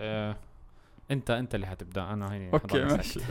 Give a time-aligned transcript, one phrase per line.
[0.00, 0.36] آه
[1.10, 2.02] انت انت اللي حتبدأ.
[2.12, 3.20] أنا هيني okay ماشي.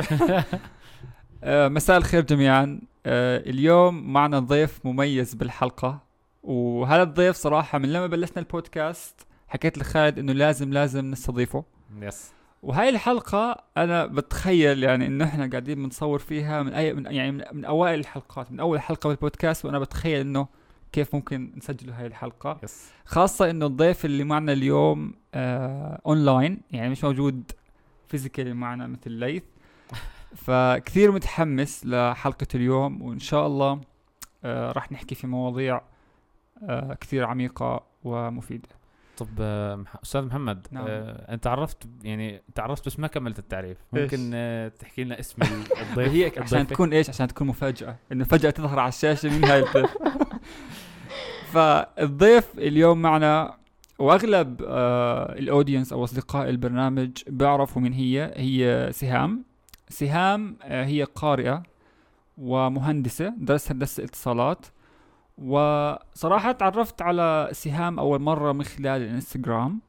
[1.44, 2.82] آه، مساء الخير جميعا.
[3.06, 6.00] آه، اليوم معنا ضيف مميز بالحلقة.
[6.44, 11.64] وهذا الضيف صراحة من لما بلشنا البودكاست حكيت لخالد إنه لازم لازم نستضيفه.
[12.02, 12.32] yes
[12.64, 17.44] وهاي الحلقة أنا بتخيل يعني إنه إحنا قاعدين بنصور فيها من أي من يعني من,
[17.52, 20.48] من أوائل الحلقات من أول حلقة بالبودكاست وأنا بتخيل إنه
[20.92, 22.60] كيف ممكن نسجل هاي الحلقة.
[22.64, 27.52] yes خاصة إنه الضيف اللي معنا اليوم آه أونلاين يعني مش موجود
[28.08, 29.44] فيزيكالي معنا مثل ليث.
[30.46, 33.82] فكثير متحمس لحلقة اليوم وإن شاء الله
[34.44, 35.82] آه راح نحكي في مواضيع
[36.70, 38.70] آه كثير عميقة ومفيدة.
[39.18, 40.86] طب آه، أستاذ محمد نعم.
[40.88, 45.42] آه أنت عرفت يعني انت عرفت بس ما كملت التعريف؟ ممكن آه تحكي لنا اسم
[45.42, 47.96] ال- الضيف؟ هي عشان؟ تكون إيش؟ عشان تكون مفاجأة.
[48.12, 49.98] إنه فجأة تظهر على الشاشة مين هاي الضيف؟
[51.54, 53.58] فالضيف اليوم معنا
[54.00, 59.44] وأغلب آه ال audience أو أصدقاء البرنامج بيعرفوا من هي هي سهام.
[59.90, 61.64] سهام آه هي قارئة
[62.38, 64.66] ومهندسة درست هندسة اتصالات.
[65.38, 69.82] وصراحة تعرفت على سهام أول مرة من خلال الإنستغرام.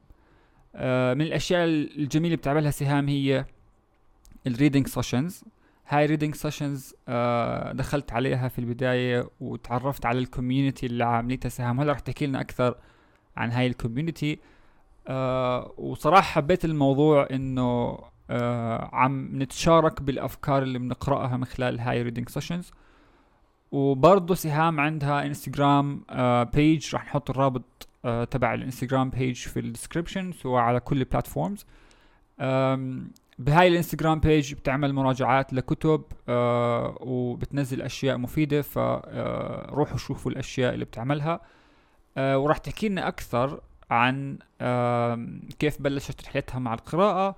[0.75, 3.45] آه من الأشياء الجميلة اللي بتعملها سهام هي
[4.47, 5.45] ال reading sessions
[5.91, 6.95] هاي reading sessions
[7.73, 11.81] دخلت عليها في البداية وتعرفت على ال community اللي عاملتها سهام.
[11.81, 12.75] هلا رح تحكي لنا أكثر
[13.37, 14.39] عن هاي ال community
[15.09, 17.99] آه وصراحة حبيت الموضوع إنه
[18.31, 22.70] آه عم نتشارك بالأفكار اللي بنقرأها من خلال هاي reading sessions
[23.73, 29.61] وبرضه سهام عندها انستغرام آه page راح نحط الرابط آه تبع ال Instagram page في
[29.61, 31.67] ال description سواء على كل ال platforms
[33.41, 40.85] بهاي ال Instagram page بتعمل مراجعات لكتب آه وبتنزل أشياء مفيدة فروحوا شوفوا الأشياء اللي
[40.85, 41.41] بتعملها.
[42.17, 45.27] آه وراح تحكي لنا أكثر عن آه
[45.59, 47.37] كيف بلشت رحلتها مع القراءة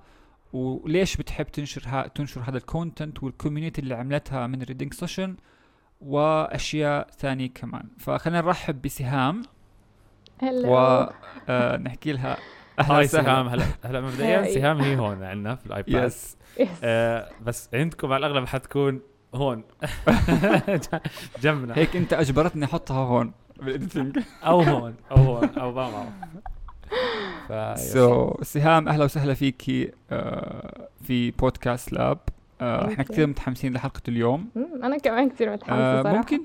[0.53, 4.93] وليش بتحب تنشر ها تنشر هذا ال content وال community اللي عملتها من ال reading
[4.93, 5.35] session
[6.01, 7.87] وأشياء ثانية كمان.
[7.99, 9.41] فخلينا نرحب بسهام.
[10.41, 10.67] هلا
[11.49, 13.07] ونحكي لها أهلا hi.
[13.07, 13.47] سهام.
[13.47, 14.53] هلا هلا مبدئيا.
[14.53, 16.05] سهام هي هون عندنا في ال iPad.
[16.05, 16.37] yes
[16.83, 19.01] آه بس عندكم على الأغلب حتكون
[19.35, 19.63] هون.
[21.43, 21.77] جنبنا.
[21.77, 23.31] هيك أنت أجبرتني أحطها هون.
[23.59, 26.07] بال editing أو هون أو هون أو ما
[27.47, 32.19] بعرف so سهام أهلا وسهلا فيكي آه في بودكاست لاب.
[32.61, 33.03] آه إحنا.
[33.03, 34.49] كثير متحمسين لحلقة اليوم.
[34.83, 36.17] أنا كمان كثير متحمسة آه صراحة.
[36.17, 36.41] ممكن.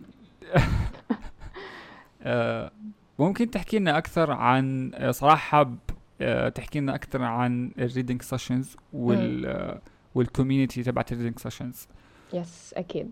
[3.18, 5.70] ممكن تحكي لنا أكثر عن صراحة
[6.54, 9.80] تحكي لنا أكثر عن ال reading sessions وال آه
[10.14, 11.88] وال community تبعت ال reading sessions
[12.32, 13.10] yes أكيد.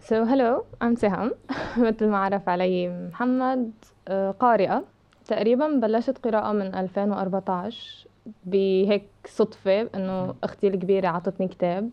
[0.00, 1.32] So hello I'm سهام
[1.88, 3.70] مثل ما عرف علي محمد
[4.08, 4.84] آه، قارئة.
[5.26, 8.06] تقريبا بلشت قراءة من 2014
[8.44, 11.90] بهيك صدفة إنه أختي الكبيرة عطتني كتاب.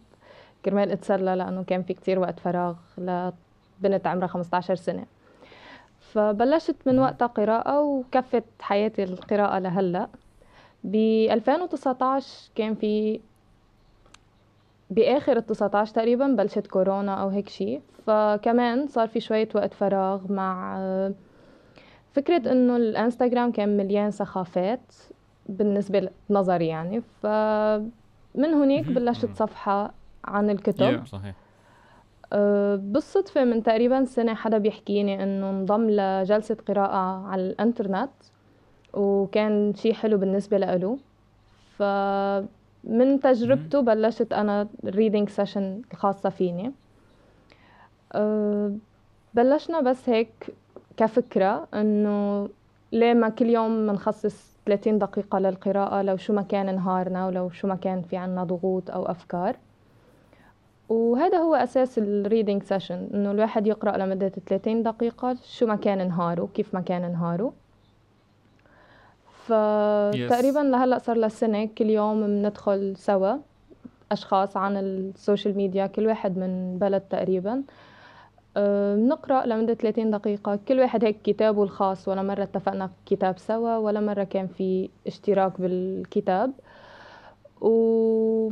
[0.66, 5.06] كرمال أتسلى لأنه كان في كتير وقت فراغ لبنت عمرها 15 سنة.
[6.14, 10.10] فبلشت من وقتها قراءة وكفت حياتي القراءة لهلأ
[10.84, 10.96] ب
[11.32, 13.20] 2019 كان في
[14.90, 20.32] بآخر ال 19 تقريبا بلشت كورونا أو هيك شيء فكمان صار في شوية وقت فراغ
[20.32, 20.78] مع
[22.14, 24.94] فكرة إنه الإنستغرام كان مليان سخافات
[25.46, 28.92] بالنسبة لنظري يعني فمن هناك.
[28.92, 29.30] بلشت.
[29.36, 29.94] صفحة
[30.26, 31.06] عن الكتب.
[31.06, 31.36] صحيح
[32.76, 38.12] بالصدفة من تقريبا سنة حدا بيحكيني إنه انضم لجلسة قراءة على الإنترنت
[38.94, 40.98] وكان شي حلو بالنسبة له
[41.78, 46.72] فمن تجربته بلشت أنا ال reading session الخاصة فيني.
[48.14, 48.74] أه،
[49.34, 50.56] بلشنا بس هيك
[50.98, 52.50] كفكرة إنه
[52.92, 57.68] ليه ما كل يوم منخصص 30 دقيقة للقراءة؟ لو شو ما كان نهارنا ولو شو
[57.68, 59.56] ما كان في عنا ضغوط أو أفكار.
[60.90, 66.08] وهذا هو أساس ال reading session إنه الواحد يقرأ لمدة 30 دقيقة شو ما كان
[66.08, 67.54] نهاره كيف ما كان نهاره
[69.46, 73.38] فتقريبا لهلأ صار لها سنة كل يوم بندخل سوا
[74.12, 77.64] أشخاص عن السوشيال ميديا كل واحد من بلد تقريبا.
[78.58, 83.78] أه، بنقرأ لمدة 30 دقيقة كل واحد هيك كتابه الخاص ولا مرة اتفقنا كتاب سوا
[83.78, 86.52] ولا مرة كان في اشتراك بالكتاب.
[87.62, 88.50] و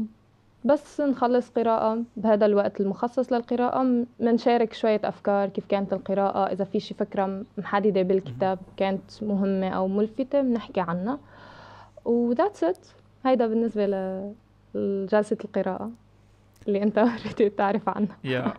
[0.66, 6.80] بس نخلص قراءة بهذا الوقت المخصص للقراءة منشارك شوية أفكار كيف كانت القراءة إذا في
[6.80, 11.20] شي فكرة محددة بالكتاب كانت مهمة أو ملفتة بنحكي عنها.
[12.06, 12.78] و that's it.
[13.26, 13.86] هيدا بالنسبة
[14.76, 15.92] لجلسة القراءة
[16.68, 17.00] اللي أنت
[17.34, 18.18] بدي تعرف عنها.
[18.24, 18.54] يا.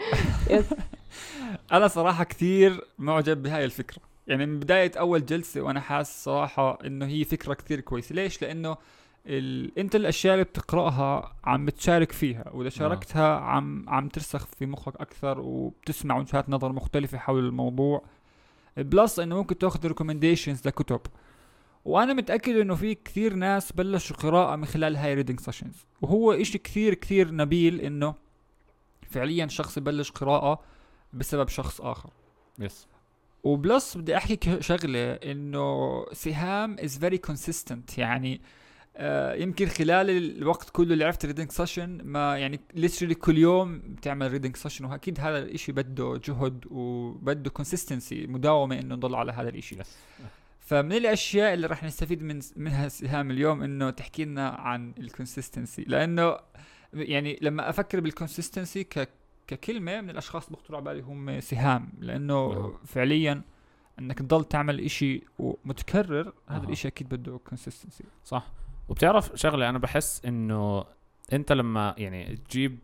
[0.50, 0.74] يس
[1.72, 3.98] أنا صراحة كثير معجب بهاي الفكرة.
[4.26, 8.14] يعني من بداية أول جلسة وأنا حاسس صراحة إنه هي فكرة كثير كويسة.
[8.14, 8.76] ليش؟ لأنه
[9.26, 9.78] ال...
[9.78, 15.40] انت الأشياء اللي بتقرأها عم بتشارك فيها وإذا شاركتها عم عم ترسخ في مخك أكثر
[15.40, 18.04] وبتسمع وجهات نظر مختلفة حول الموضوع.
[18.76, 21.00] plus إنه ممكن تأخذ recommendations لكتب.
[21.84, 26.58] وأنا متأكد إنه في كثير ناس بلشوا قراءة من خلال هاي reading sessions وهو إشي
[26.58, 28.14] كثير كثير نبيل إنه
[29.10, 30.60] فعليا شخص يبلش قراءة
[31.12, 32.10] بسبب شخص آخر.
[32.58, 32.86] yes
[33.44, 38.61] و plus بدي أحكي شغلة إنه سهام is very consistent يعني آه
[39.42, 44.56] يمكن خلال الوقت كله اللي عرفت reading session ما يعني literally كل يوم بتعمل reading
[44.56, 49.80] session وأكيد هذا الإشي بده جهد وبده consistency مداومة إنه نضل على هذا الإشي.
[49.80, 49.96] yes
[50.60, 55.82] فمن الأشياء اللي راح نستفيد من منها سهام اليوم إنه تحكي لنا عن ال consistency
[55.82, 56.36] لأنه
[56.94, 59.08] يعني لما أفكر بال consistency ك
[59.46, 61.92] ككلمة من الأشخاص اللي بخطروا على بالي هم سهام.
[62.00, 62.74] لأنه نعم.
[62.86, 63.42] فعليا
[63.98, 66.64] إنك تضل تعمل إشي ومتكرر هذا.
[66.64, 68.52] الإشي أكيد بده consistency صح.
[68.88, 70.84] وبتعرف شغلة أنا بحس إنه
[71.32, 72.78] أنت لما يعني تجيب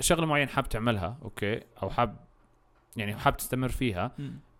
[0.00, 2.16] شغلة معينة حاب تعملها أوكي أو حاب
[2.96, 4.12] يعني حاب تستمر فيها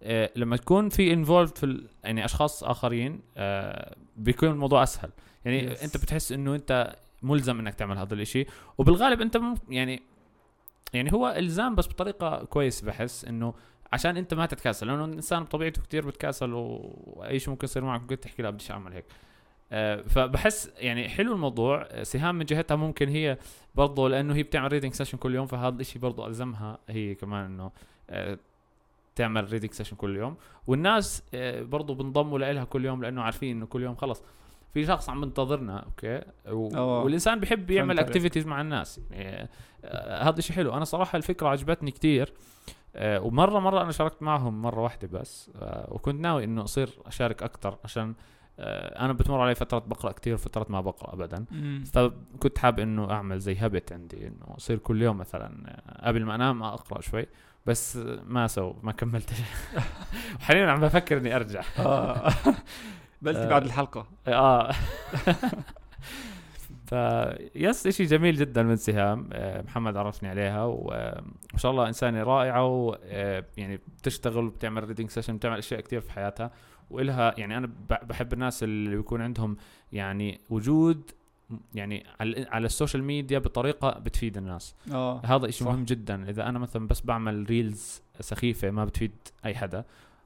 [0.02, 5.10] آه، لما تكون في انفولد في يعني أشخاص آخرين آه، بيكون الموضوع أسهل.
[5.44, 5.82] يعني Yes.
[5.82, 8.46] أنت بتحس إنه أنت ملزم إنك تعمل هذا الإشي.
[8.78, 10.02] وبالغالب أنت يعني
[10.92, 13.54] يعني هو إلزام بس بطريقة كويس بحس إنه
[13.92, 14.86] عشان أنت ما تتكاسل.
[14.86, 18.92] لأنه الانسان بطبيعته كتير بتكاسل وأي شيء ممكن يصير معك ممكن تحكي لا بديش أعمل
[18.92, 19.04] هيك.
[20.06, 23.38] فبحس يعني حلو الموضوع آه، سهام من جهتها ممكن هي
[23.74, 27.70] برضه لأنه هي بتعمل reading session كل يوم فهذا الشيء برضه ألزمها هي كمان إنه
[28.10, 28.38] آه،
[29.14, 30.36] تعمل reading session كل يوم
[30.66, 34.22] والناس آه، برضه بنضموا لها كل يوم لأنه عارفين إنه كل يوم خلص
[34.74, 36.76] في شخص عم ينتظرنا أوكي و...
[36.76, 37.02] أوه.
[37.02, 37.98] والإنسان بيحب يعمل.
[37.98, 39.48] activities مع الناس يعني
[39.84, 42.32] آه، هذا شيء حلو أنا صراحة الفكرة عجبتني كتير
[42.96, 47.42] آه، ومرة مرة أنا شاركت معهم مرة واحدة بس آه، وكنت ناوي إنه أصير أشارك
[47.42, 48.14] أكثر عشان آه،
[48.58, 51.44] أنا بتمر علي فترات بقرأ كتير وفترات ما بقرأ ابدا.
[51.92, 56.34] فكنت حابب إنه أعمل زي habit عندي إنه أصير كل يوم مثلا آه، قبل ما
[56.34, 57.26] أنام أقرأ شوي
[57.66, 59.30] بس آه، ما so ما كملت.
[60.40, 61.62] وحاليا عم بفكر إني أرجع.
[61.78, 62.30] آه.
[63.26, 63.48] آه.
[63.48, 64.06] بعد الحلقة.
[64.28, 64.72] آه.
[66.86, 66.92] ف
[67.54, 71.22] yes شيء جميل جدا من سهام آه، محمد عرفني عليها وما
[71.56, 76.50] شاء الله إنسانة رائعة ويعني بتشتغل وبتعمل reading session بتعمل أشياء كثير في حياتها.
[76.90, 79.56] وإلها يعني أنا بحب الناس اللي بيكون عندهم
[79.92, 81.10] يعني وجود
[81.74, 84.74] يعني على على السوشيال ميديا بطريقة بتفيد الناس.
[84.92, 85.66] آه هذا صح.
[85.66, 86.30] مهم جدا.
[86.30, 89.12] إذا أنا مثلا بس بعمل reels سخيفة ما بتفيد
[89.44, 89.84] أي حدا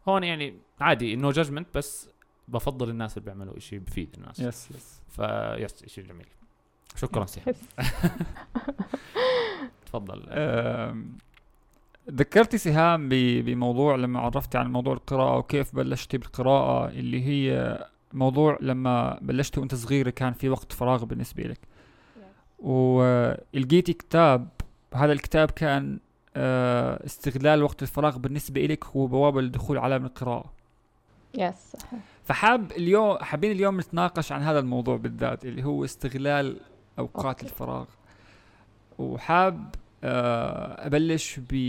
[0.09, 2.11] هون يعني عادي no judgment بس
[2.49, 4.41] بفضل الناس اللي بيعملوا إشي بفيد الناس.
[4.41, 6.27] yes yes ف yes شيء جميل.
[6.97, 7.47] شكرا سيف
[9.87, 10.23] تفضل.
[12.11, 13.09] ذكرتي سهام
[13.43, 17.79] بموضوع لما عرفتي عن موضوع القراءة وكيف بلشتي بالقراءة اللي هي
[18.12, 21.59] موضوع لما بلشتي وأنت صغيرة كان في وقت فراغ بالنسبة لك.
[22.59, 24.49] ولقيتي كتاب
[24.95, 25.99] هذا الكتاب كان
[26.37, 30.53] آه، استغلال وقت الفراغ بالنسبة لك هو بوابة للدخول على عالم القراءة.
[31.38, 32.01] yes صحيح.
[32.25, 36.61] فحاب اليوم حابين اليوم نتناقش عن هذا الموضوع بالذات اللي هو استغلال
[36.99, 37.47] أوقات أوكي.
[37.47, 37.85] الفراغ.
[38.99, 39.75] وحاب
[40.05, 41.62] أبلش ب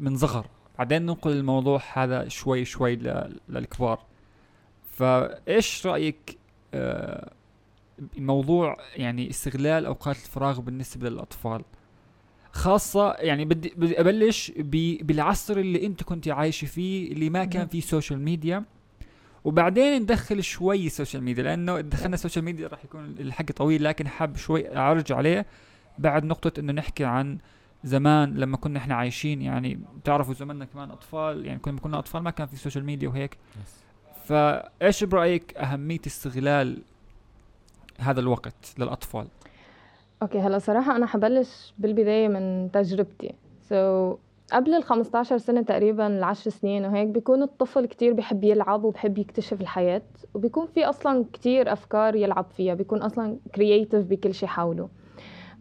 [0.00, 0.46] من صغر.
[0.78, 2.96] بعدين ننقل الموضوع هذا شوي شوي
[3.48, 3.98] للكبار.
[4.90, 6.38] فإيش رأيك
[6.74, 7.32] آه،
[8.16, 11.62] بموضوع يعني استغلال أوقات الفراغ بالنسبة للأطفال؟
[12.52, 17.66] خاصة يعني بدي بدي أبلش ب- بالعصر اللي أنت كنت عايشة فيه اللي ما كان.
[17.66, 18.64] فيه سوشيال ميديا
[19.44, 24.08] وبعدين ندخل شوي سوشيال ميديا لأنه إذا دخلنا سوشيال ميديا راح يكون الحكي طويل لكن
[24.08, 25.46] حاب شوي اعرج عليه.
[25.98, 27.38] بعد نقطة إنه نحكي عن
[27.84, 32.30] زمان لما كنا إحنا عايشين يعني بتعرفوا زماننا كمان أطفال يعني كنا كنا أطفال ما
[32.30, 33.38] كان في سوشيال ميديا وهيك.
[34.24, 36.82] فإيش برأيك أهمية استغلال
[37.98, 39.26] هذا الوقت للأطفال؟
[40.22, 43.34] okay هلا صراحة أنا حبلش بالبداية من تجربتي.
[43.68, 44.18] so so,
[44.52, 49.60] قبل ال 15 سنة تقريبا العشر سنين وهيك بيكون الطفل كتير بحب يلعب وبحب يكتشف
[49.60, 50.02] الحياة
[50.34, 54.88] وبيكون في أصلا كتير أفكار يلعب فيها بيكون أصلا creative بكل شي حوله.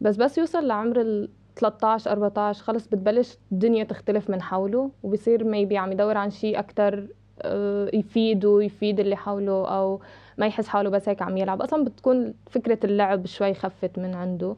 [0.01, 5.78] بس بس يوصل لعمر ال 13 14 خلص بتبلش الدنيا تختلف من حوله وبصير maybe
[5.77, 7.08] عم يدور عن شيء أكتر
[7.41, 10.01] آه، يفيده يفيد اللي حوله أو
[10.38, 11.62] ما يحس حاله بس هيك عم يلعب.
[11.62, 14.56] أصلا بتكون فكرة اللعب شوي خفت من عنده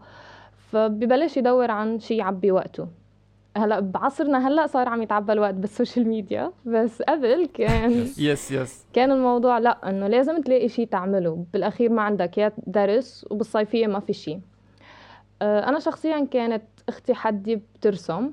[0.72, 2.88] فببلش يدور عن شيء يعبي وقته.
[3.58, 9.12] هلأ بعصرنا هلأ صار عم يتعبى الوقت بالسوشيال ميديا بس قبل كان yes yes كان
[9.12, 11.46] الموضوع لأ إنه لازم تلاقي شيء تعمله.
[11.54, 14.40] بالأخير ما عندك يا درس وبالصيفية ما في شيء
[15.42, 18.32] آه، أنا شخصيا كانت أختي حدي بترسم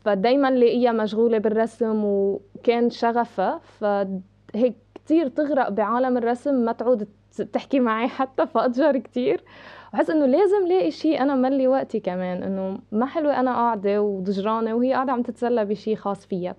[0.00, 7.08] فدايما لاقيها مشغولة بالرسم كان شغفها فهيك كتير تغرق بعالم الرسم ما تعود
[7.52, 9.44] تحكي معي حتى فأتجر كتير.
[9.92, 14.74] بحس إنه لازم لاقي شيء أنا ملي وقتي كمان إنه ما حلوة أنا قاعدة وضجرانه
[14.74, 16.56] وهي قاعدة عم تتسلى بشيء خاص فيها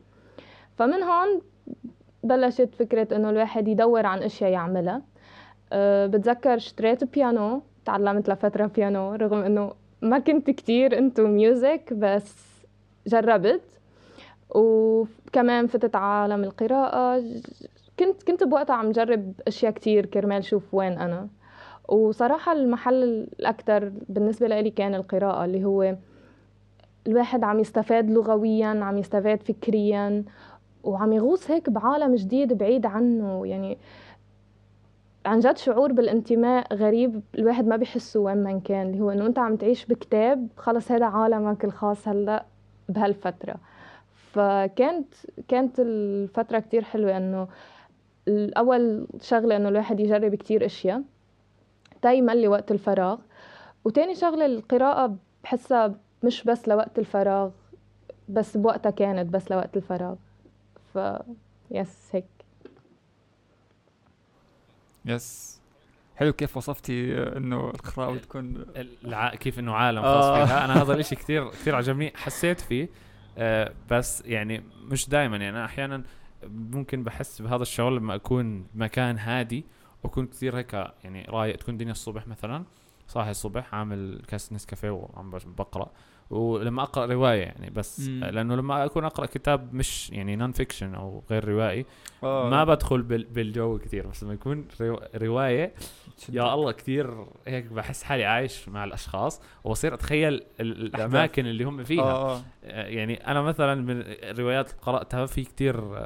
[0.77, 1.41] فمن هون
[2.23, 5.01] بلشت فكرة إنه الواحد يدور عن إشياء يعملها.
[5.73, 7.61] أه بتذكر اشتريت بيانو.
[7.89, 12.35] تعلمت لفترة بيانو رغم إنه ما كنت كتير into music بس
[13.07, 13.61] جربت.
[14.49, 17.23] وكمان فتت عالم القراءة.
[17.99, 21.27] كنت كنت بوقتها عم جرب أشياء كتير كرمال شوف وين أنا.
[21.87, 25.95] وصراحة المحل الأكثر بالنسبة لي كان القراءة اللي هو
[27.07, 30.23] الواحد عم يستفاد لغويا عم يستفاد فكريا
[30.83, 33.47] وعم يغوص هيك بعالم جديد بعيد عنه.
[33.47, 33.77] يعني
[35.29, 39.39] عن جد شعور بالانتماء غريب الواحد ما بيحسه وين ما كان اللي هو إنه انت
[39.39, 42.45] عم تعيش بكتاب خلص هذا عالمك الخاص هلأ
[42.89, 43.55] بهالفترة.
[44.13, 45.13] فكانت
[45.47, 47.47] كانت الفترة كتير حلوة إنه
[48.27, 51.03] الأول شغلة إنه الواحد يجرب كتير أشياء
[52.01, 53.17] تا يملي وقت الفراغ
[53.85, 57.49] وتاني شغلة القراءة بحسها مش بس لوقت الفراغ
[58.29, 60.15] بس بوقتها كانت بس لوقت الفراغ.
[60.93, 60.99] ف
[61.71, 62.38] يس هيك.
[65.05, 65.59] يس.
[66.15, 69.35] حلو كيف وصفتي إنه القراءة بتكون الع...
[69.35, 70.45] كيف إنه عالم خاص آه.
[70.45, 70.65] فيها.
[70.65, 72.13] أنا هذا الإشي كثير كثير عجبني.
[72.15, 72.89] حسيت فيه
[73.37, 76.03] آه بس يعني مش دائما يعني انا أحيانا
[76.47, 79.65] ممكن بحس بهذا الشعور لما أكون بمكان هادي
[80.03, 81.55] وأكون كثير هيك يعني رايق.
[81.55, 82.63] تكون الدنيا الصبح مثلا
[83.07, 85.91] صاحي الصبح عامل كاس نسكافيه وعم بقرأ.
[86.29, 88.23] ولما أقرأ رواية يعني بس مم.
[88.23, 91.85] لأنه لما أكون أقرأ كتاب مش يعني نون فيكشن أو غير روائي
[92.23, 92.49] أوه.
[92.49, 94.67] ما بدخل بالجو كثير بس لما يكون
[95.15, 95.73] رواية
[96.29, 102.11] يا الله كثير هيك بحس حالي عايش مع الأشخاص وبصير أتخيل الأماكن اللي هم فيها
[102.11, 102.41] أوه.
[102.63, 106.05] يعني أنا مثلا من الروايات اللي قرأتها في كثير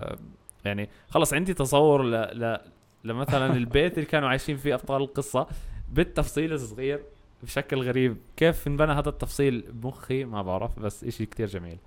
[0.66, 2.58] يعني خلص عندي تصور ل, ل
[3.04, 5.48] لمثلا البيت اللي كانوا عايشين فيه أبطال القصة
[5.90, 7.04] بالتفصيل الصغير
[7.44, 8.18] بشكل غريب.
[8.38, 11.78] كيف انبنى هذا التفصيل بمخي؟ ما بعرف بس إشي كتير جميل.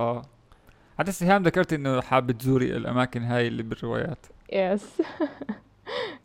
[0.00, 0.22] آه.
[0.98, 4.26] حتى سهام ذكرت إنه حابة تزوري الأماكن هاي اللي بالروايات.
[4.52, 5.02] yes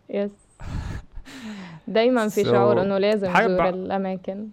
[0.09, 0.31] yes
[1.87, 4.49] دايما في شعور إنه لازم تزور الأماكن.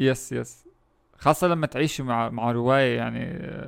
[0.00, 0.64] yes yes
[1.18, 3.24] خاصة لما تعيشي مع مع رواية يعني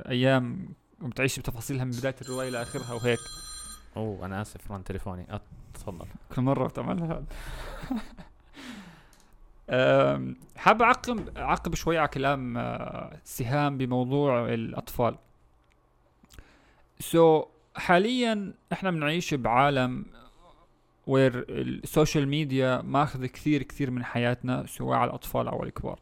[0.09, 0.69] أيام
[1.01, 3.19] وبتعيشي بتفاصيلها من بداية الرواية لاخرها وهيك.
[3.97, 5.27] أوه أنا آسف رن تليفوني.
[5.73, 6.05] تفضل
[6.35, 7.23] كل مرة بتعمل هذا
[10.55, 15.15] حاب اعقب أعقب شوي على كلام آه، سهام بموضوع الأطفال.
[16.99, 17.45] so, so,
[17.79, 20.05] حاليا إحنا بنعيش بعالم
[21.07, 25.99] where ال social media ماخذ كثير كثير من حياتنا سواء على الأطفال أو الكبار.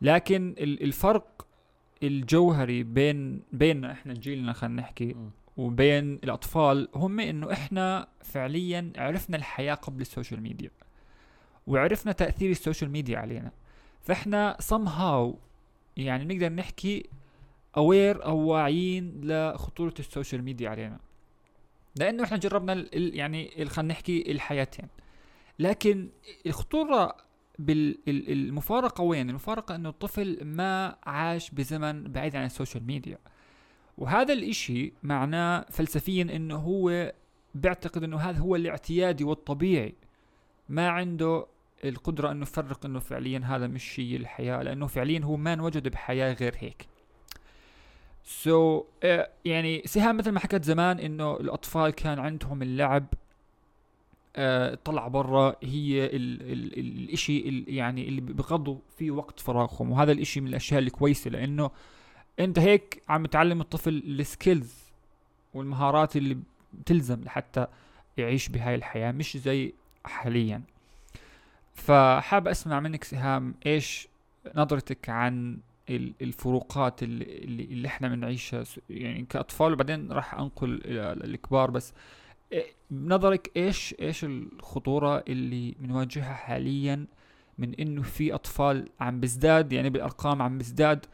[0.00, 1.46] لكن الفرق
[2.02, 5.16] الجوهري بين بيننا إحنا جيلنا خلينا نحكي
[5.56, 10.70] وبين الأطفال هم إنه إحنا فعليا عرفنا الحياة قبل ال social media
[11.66, 13.52] وعرفنا تأثير ال social media علينا.
[14.00, 15.36] فإحنا somehow
[15.96, 17.06] يعني نقدر نحكي
[17.76, 21.00] aware أو واعيين لخطورة ال social media علينا.
[21.96, 24.88] لأنه إحنا جربنا ال يعني خلينا نحكي الحياتين.
[25.58, 26.08] لكن
[26.46, 27.16] الخطورة
[27.58, 33.18] بالمفارقه وين؟ المفارقة إنه الطفل ما عاش بزمن بعيد عن ال social media.
[33.98, 37.12] وهذا الإشي معناه فلسفيا إنه هو
[37.54, 39.94] بيعتقد إنه هذا هو الاعتيادي والطبيعي
[40.68, 41.46] ما عنده
[41.84, 46.32] القدرة انه يفرق إنه فعليا هذا مش شيء الحياة لأنه فعليا هو ما انوجد بحياة
[46.32, 46.86] غير هيك.
[48.24, 53.06] so, so, uh, يعني سهام مثل ما حكيت زمان إنه الأطفال كان عندهم اللعب
[54.36, 59.90] uh, طلع برا هي ال ال ال الإشي ال يعني اللي بغضوا فيه وقت فراغهم
[59.90, 61.70] وهذا الإشي من الأشياء الكويسة لأنه
[62.40, 64.74] أنت هيك عم تعلم الطفل السكيلز
[65.54, 66.38] والمهارات اللي
[66.72, 67.66] بتلزم لحتى
[68.16, 69.72] يعيش بهاي الحياة مش زي
[70.04, 70.62] حاليا.
[71.74, 74.08] فحاب أسمع منك سهام إيش
[74.54, 75.58] نظرتك عن
[75.90, 81.92] الفروقات اللي, اللي إحنا بنعيشها؟ يعني كأطفال وبعدين راح أنقل إلى الكبار بس.
[82.90, 87.06] بنظرك إيش إيش الخطورة اللي بنواجهها حاليا
[87.58, 91.06] من إنه في أطفال عم بيزداد؟ يعني بالأرقام عم بيزداد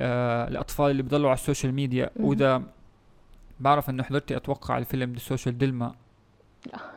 [0.00, 2.10] آه الأطفال اللي بضلوا على ال social media.
[2.16, 2.62] وإذا
[3.60, 5.94] بعرف إنه حضرتي أتوقع الفيلم ال Social Dilemma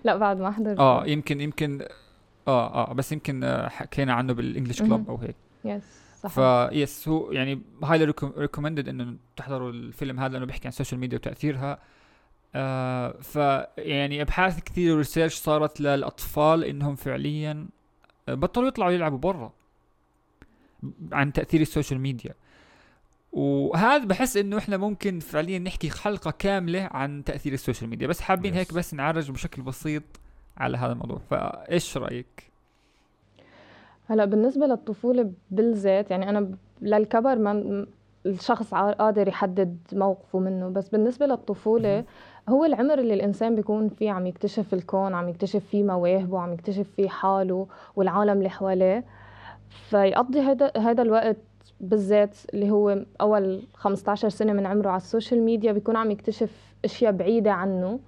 [0.04, 1.82] لا بعد ما حضرت آه يمكن يمكن
[2.48, 5.36] آه آه بس يمكن آه، حكينا عنه بال English club أو هيك.
[5.64, 5.82] yes
[6.22, 6.30] صح.
[6.68, 11.18] فيس هو يعني highly recommended إنه تحضروا الفيلم هذا لأنه بيحكي عن ال social media
[11.18, 11.78] وتأثيرها.
[12.54, 13.36] آه ف
[13.78, 17.66] يعني أبحاث كثير و research صارت للأطفال إنهم فعليا
[18.28, 19.52] آه، بطلوا يطلعوا يلعبوا برا
[21.12, 22.34] عن تأثير ال social media
[23.32, 28.20] وهذا بحس إنه إحنا ممكن فعليا نحكي حلقة كاملة عن تأثير ال social media بس
[28.20, 28.54] حابين.
[28.54, 30.02] هيك بس نعرج بشكل بسيط
[30.56, 31.18] على هذا الموضوع.
[31.30, 32.50] فإيش رأيك؟
[34.08, 37.86] هلأ بالنسبة للطفولة بالذات يعني أنا ب- للكبر ما
[38.26, 42.04] الشخص عا- قادر يحدد موقفه منه بس بالنسبة للطفولة
[42.48, 46.86] هو العمر اللي الإنسان بيكون فيه عم يكتشف الكون عم يكتشف فيه مواهبه عم يكتشف
[46.96, 49.04] فيه حاله والعالم اللي حواليه.
[49.90, 51.36] فيقضي هذا هذا الوقت
[51.80, 56.74] بالذات اللي هو أول 15 سنة من عمره على ال social media بيكون عم يكتشف
[56.84, 58.00] أشياء بعيدة عنه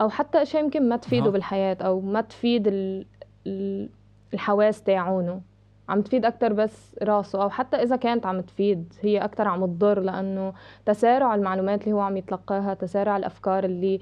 [0.00, 1.30] أو حتى أشياء يمكن ما تفيده أها.
[1.30, 3.06] بالحياة أو ما تفيد ال...
[3.46, 3.88] ال...
[4.34, 5.40] الحواس تاعونه.
[5.88, 10.00] عم تفيد أكتر بس راسه أو حتى إذا كانت عم تفيد هي أكتر عم تضر
[10.00, 10.52] لأنه
[10.86, 14.00] تسارع المعلومات اللي هو عم يتلقاها تسارع الأفكار اللي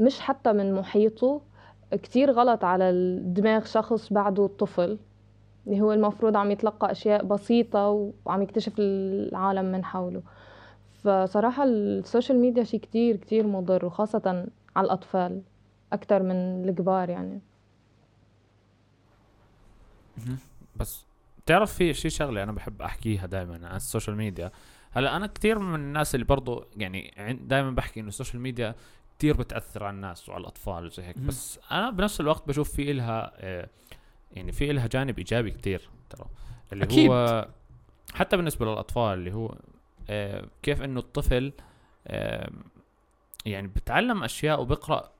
[0.00, 1.40] مش حتى من محيطه.
[1.92, 4.98] كتير غلط على الدماغ شخص بعده طفل
[5.66, 10.22] اللي هو المفروض عم يتلقى أشياء بسيطة وعم يكتشف العالم من حوله.
[11.04, 15.42] فصراحة ال social media شيء كتير كتير مضر وخاصة على الأطفال
[15.92, 17.40] أكتر من الكبار يعني.
[20.76, 21.06] بس
[21.46, 24.50] تعرف في شيء شغلة أنا بحب أحكيها دائما عن ال social media؟
[24.90, 28.74] هلأ أنا كثير من الناس اللي برضو يعني دائما بحكي إنه ال social media
[29.18, 31.18] كثير بتأثر على الناس وعلى الأطفال وزي هيك.
[31.18, 33.68] بس أنا بنفس الوقت بشوف في إلها آه،
[34.32, 36.26] يعني في إلها جانب إيجابي كثير ترى
[36.72, 37.10] اللي أكيد.
[37.10, 37.48] هو
[38.14, 39.54] حتى بالنسبة للأطفال اللي هو
[40.10, 41.52] آه، كيف إنه الطفل
[42.06, 42.50] آه،
[43.46, 45.12] يعني بتعلم أشياء وبقرأ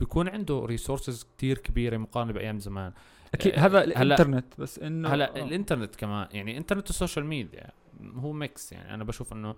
[0.00, 2.92] بيكون عنده resources كتير كبيرة مقارنة بأيام زمان
[3.34, 5.44] أكيد آه، هذا الإنترنت بس إنه هلأ آه.
[5.44, 7.70] الإنترنت كمان يعني إنترنت وال social media
[8.16, 9.54] هو mix يعني أنا بشوف إنه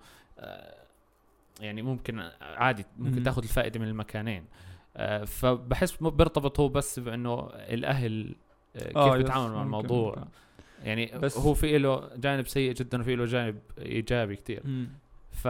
[1.59, 3.23] يعني ممكن عادي ممكن.
[3.23, 4.45] تاخذ الفائدة من المكانين
[5.25, 8.35] فبحس بيرتبط هو بس بإنه الأهل
[8.83, 10.27] كيف آه، yes، بيتعاملوا مع الموضوع ممكن.
[10.83, 14.89] يعني بس- هو في له جانب سيء جدا وفي له جانب إيجابي كتير مم.
[15.31, 15.45] ف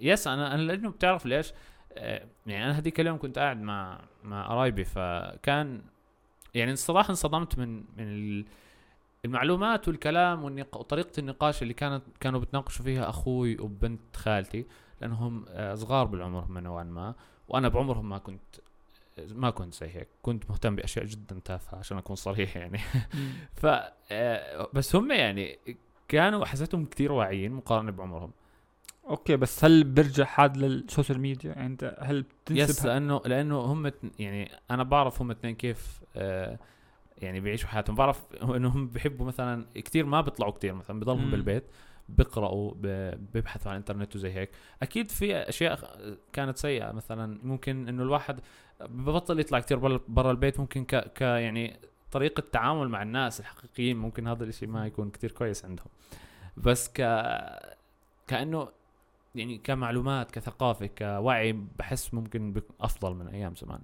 [0.00, 1.52] يس أنا أنا لأنه بتعرف ليش
[1.92, 5.82] آه، يعني أنا هذيك اليوم كنت قاعد مع مع قرايبي فكان
[6.54, 8.44] يعني الصراحة انصدمت من من ال-
[9.24, 10.76] المعلومات والكلام والنق...
[10.76, 14.66] وطريقة النقاش اللي كانت كانوا بتناقشوا فيها أخوي وبنت خالتي
[15.00, 17.14] لأنهم آه، صغار بالعمر هم نوعا ما
[17.48, 18.56] وأنا بعمرهم ما كنت
[19.28, 22.78] ما كنت زي هيك كنت مهتم بأشياء جدا تافهة عشان أكون صريح يعني.
[23.60, 23.66] ف
[24.10, 25.58] آه، بس هم يعني
[26.08, 28.32] كانوا حسيتهم كثير واعيين مقارنة بعمرهم.
[29.08, 33.60] okay بس هل بيرجع هذا لل social media؟ يعني أنت هل yes بتنسب لأنه لأنه
[33.60, 36.58] هم يعني أنا بعرف هم اثنين كيف آه
[37.18, 37.96] يعني بيعيشوا حياتهم.
[37.96, 41.30] بعرف انهم بيحبوا مثلا كثير ما بيطلعوا كثير مثلا بضلهم مم.
[41.30, 41.64] بالبيت
[42.08, 42.72] بيقرأوا
[43.34, 44.50] بيبحثوا عن الإنترنت وزي هيك.
[44.82, 45.96] أكيد في أشياء
[46.32, 48.40] كانت سيئة مثلا ممكن إنه الواحد
[48.88, 51.80] ببطل يطلع كثير برا البيت ممكن ك, ك يعني
[52.12, 55.86] طريقة تعامل مع الناس الحقيقيين ممكن هذا الإشي ما يكون كثير كويس عندهم.
[56.56, 57.00] بس ك
[58.26, 58.68] كأنه
[59.34, 63.80] يعني كمعلومات كثقافة كوعي بحس ممكن أفضل من أيام زمان.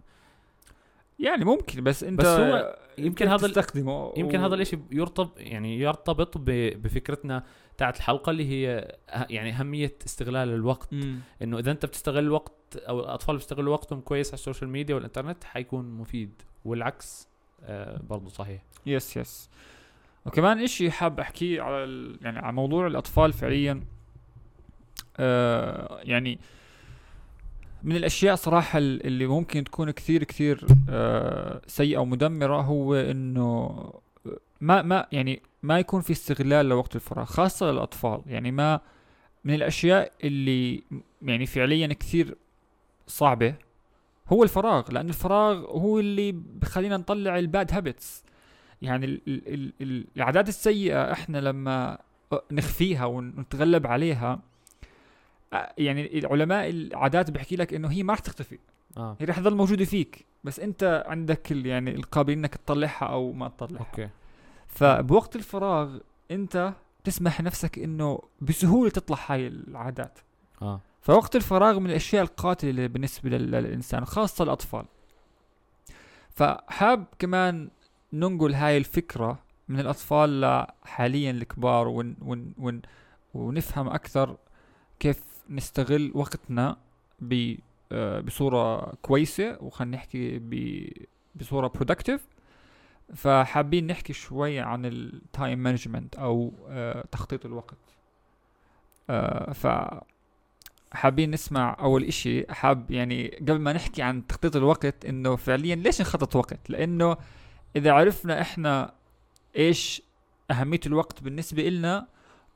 [1.18, 5.78] يعني ممكن بس أنت بس هو يمكن هذا تستخدمه يمكن و- هذا الإشي يرتب يعني
[5.80, 7.42] يرتبط بفكرتنا
[7.78, 10.88] تاعت الحلقة اللي هي ه- يعني أهمية استغلال الوقت.
[11.42, 15.44] إنه إذا أنت بتستغل الوقت أو الأطفال بيستغلوا وقتهم كويس على ال social media والإنترنت
[15.44, 16.42] حيكون مفيد.
[16.64, 17.28] والعكس
[17.62, 18.62] آه برضو صحيح.
[18.86, 19.50] يس يس
[20.26, 22.18] وكمان إشي حاب أحكيه على ال...
[22.22, 23.80] يعني على موضوع الأطفال فعليا.
[25.16, 26.38] آه يعني
[27.82, 33.92] من الأشياء صراحة ال- اللي ممكن تكون كثير كثير آه سيئة ومدمرة هو إنه
[34.60, 38.22] ما ما يعني ما يكون في استغلال لوقت الفراغ خاصة للأطفال.
[38.26, 38.80] يعني ما
[39.44, 40.82] من الأشياء اللي
[41.22, 42.36] يعني فعليا كثير
[43.06, 43.54] صعبة
[44.32, 48.24] هو الفراغ لأن الفراغ هو اللي بخلينا نطلع ال bad habits
[48.82, 51.98] يعني ال ال ال ال العادات السيئة إحنا لما
[52.52, 54.40] نخفيها ونتغلب عليها
[55.78, 58.58] يعني العلماء العادات بيحكي لك إنه هي ما رح تختفي.
[58.96, 59.16] آه.
[59.20, 60.26] هي رح تضل موجودة فيك.
[60.44, 63.86] بس أنت عندك يعني القابلية إنك تطلعها أو ما تطلعها.
[63.90, 64.08] okay.
[64.76, 65.98] فبوقت الفراغ
[66.30, 66.72] انت
[67.04, 70.18] تسمح نفسك انه بسهولة تطلع هاي العادات.
[70.62, 70.80] آه.
[71.00, 74.84] فوقت الفراغ من الأشياء القاتلة بالنسبة لل- للإنسان خاصة الأطفال.
[76.30, 77.70] فحابة كمان
[78.12, 82.82] ننقل هاي الفكرة من الأطفال لحالنا الكبار ون ون ون
[83.34, 84.36] ونفهم أكثر
[85.00, 86.76] كيف نستغل وقتنا
[87.20, 87.54] ب
[87.92, 90.38] آه، بصورة كويسة وخلينا نحكي
[91.36, 92.20] بصورة productive.
[93.14, 97.78] فحابين نحكي شوي عن ال time management أو آه، تخطيط الوقت.
[99.10, 99.66] آه، ف
[100.92, 102.52] حابين نسمع أول إشي.
[102.52, 107.16] حاب يعني قبل ما نحكي عن تخطيط الوقت إنه فعليا ليش نخطط وقت؟ لأنه
[107.76, 108.94] إذا عرفنا إحنا
[109.56, 110.02] إيش
[110.50, 112.06] أهمية الوقت بالنسبة إلنا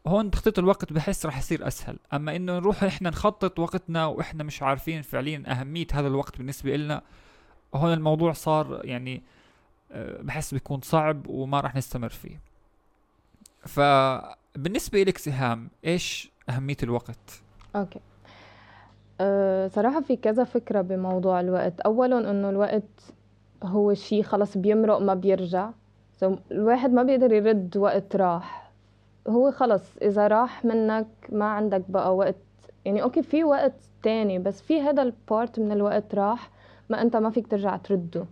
[0.06, 1.98] هون تخطيط الوقت بحس رح يصير أسهل.
[2.12, 7.02] أما إنه نروح إحنا نخطط وقتنا وإحنا مش عارفين فعليا أهمية هذا الوقت بالنسبة لنا
[7.74, 9.39] هون الموضوع صار يعني آه،
[9.94, 12.40] بحس بيكون صعب وما راح نستمر فيه.
[13.60, 17.42] فبالنسبة لك سهام إيش أهمية الوقت؟
[17.76, 18.00] okay.
[19.20, 21.80] أه صراحة في كذا فكرة بموضوع الوقت.
[21.80, 23.12] أولا إنه الوقت
[23.62, 25.70] هو شيء خلص بيمرق ما بيرجع.
[26.50, 28.72] الواحد ما بيقدر يرد وقت راح.
[29.28, 32.36] هو خلص إذا راح منك ما عندك بقى وقت.
[32.84, 36.50] يعني okay في وقت تاني بس في هذا ال part من الوقت راح
[36.90, 38.26] ما أنت ما فيك ترجع ترده.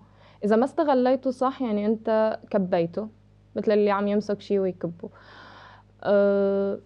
[0.44, 3.08] إذا ما استغليته صح يعني أنت كبيته
[3.56, 5.08] مثل اللي عم يمسك شيء ويكبه.
[6.04, 6.78] أه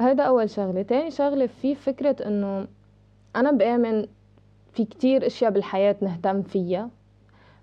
[0.00, 0.82] هذا أول شغلة.
[0.82, 2.66] تاني شغلة في فكرة إنه
[3.36, 4.06] أنا بآمن
[4.72, 6.90] في كتير أشياء بالحياة نهتم فيها.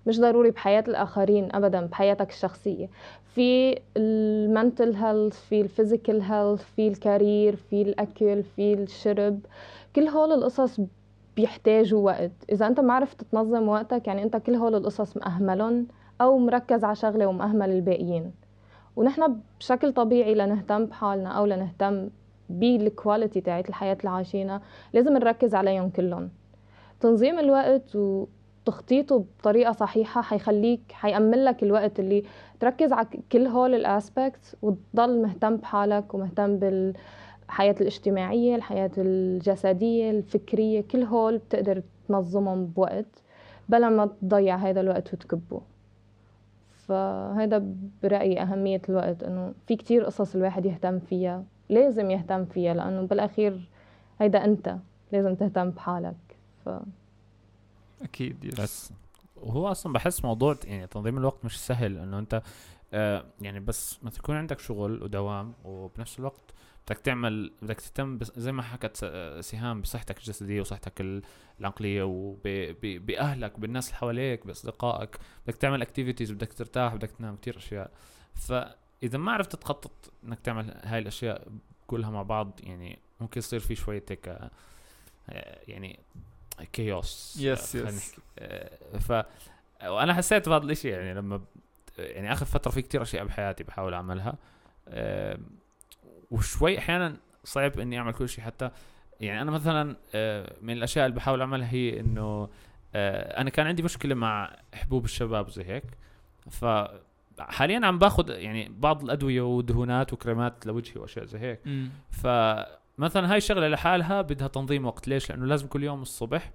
[0.06, 2.88] مش ضروري بحياة الآخرين أبدا بحياتك الشخصية.
[3.34, 9.40] في ال mental health في ال physical health في ال career في الأكل في الشرب.
[9.96, 10.80] كل هول القصص
[11.36, 12.32] بيحتاجوا وقت.
[12.52, 15.86] إذا أنت ما عرفت تنظم وقتك يعني أنت كل هول القصص مأهملهم
[16.20, 18.32] أو مركز على شغلة ومأهمل الباقيين.
[18.96, 22.08] ونحن بشكل طبيعي لنهتم بحالنا أو لنهتم
[22.50, 24.60] بال quality تاعت الحياة اللي عايشينها
[24.92, 26.30] لازم نركز عليهم كلهم.
[27.00, 32.24] تنظيم الوقت وتخطيطه بطريقة صحيحة حيخليك حيأمن لك الوقت اللي
[32.60, 36.58] تركز على كل هول ال aspects وتضل مهتم بحالك ومهتم
[37.46, 43.22] بالحياة الاجتماعية الحياة الجسدية الفكرية كل هول بتقدر تنظمهم بوقت
[43.68, 45.60] بلا ما تضيع هذا الوقت وتكبه.
[46.88, 47.66] فهذا
[48.02, 53.68] برأيي أهمية الوقت إنه في كتير قصص الواحد يهتم فيها لازم يهتم فيها لأنه بالأخير
[54.20, 54.76] هيدا أنت
[55.12, 56.16] لازم تهتم بحالك.
[56.64, 56.70] ف
[58.02, 58.92] أكيد يس بس
[59.36, 62.42] وهو أصلا بحس موضوع يعني تنظيم الوقت مش سهل إنه أنت
[62.92, 66.54] آه يعني بس ما تكون عندك شغل ودوام وبنفس الوقت
[66.86, 68.96] بدك تعمل بدك تهتم زي ما حكت
[69.40, 71.22] سهام بصحتك الجسدية وصحتك
[71.60, 75.16] العقلية وباهلك وبالناس اللي حواليك بأصدقائك.
[75.46, 77.90] بدك تعمل activities بدك ترتاح بدك تنام كثير أشياء.
[78.34, 81.48] فإذا ما عرفت تخطط إنك تعمل هاي الأشياء
[81.86, 84.50] كلها مع بعض يعني ممكن يصير في شوية هيك آه،
[85.68, 85.98] يعني
[86.72, 88.14] chaos yes yes
[89.00, 89.12] ف
[89.84, 91.40] وأنا حسيت بهذا الشيء يعني لما
[91.98, 94.36] يعني آخر فترة في كتير أشياء بحياتي بحاول أعملها.
[96.30, 98.44] وشوي أحيانا صعب إني أعمل كل شيء.
[98.44, 98.70] حتى
[99.20, 102.48] يعني أنا مثلا آه، من الأشياء اللي بحاول أعملها هي إنه
[102.94, 105.84] آه، أنا كان عندي مشكلة مع حبوب الشباب زي هيك.
[106.50, 106.64] ف
[107.38, 111.60] حاليا عم باخذ يعني بعض الأدوية ودهونات وكريمات لوجهي وأشياء زي هيك.
[112.10, 115.08] فمثلا هاي الشغلة لحالها بدها تنظيم وقت.
[115.08, 116.52] ليش؟ لأنه لازم كل يوم الصبح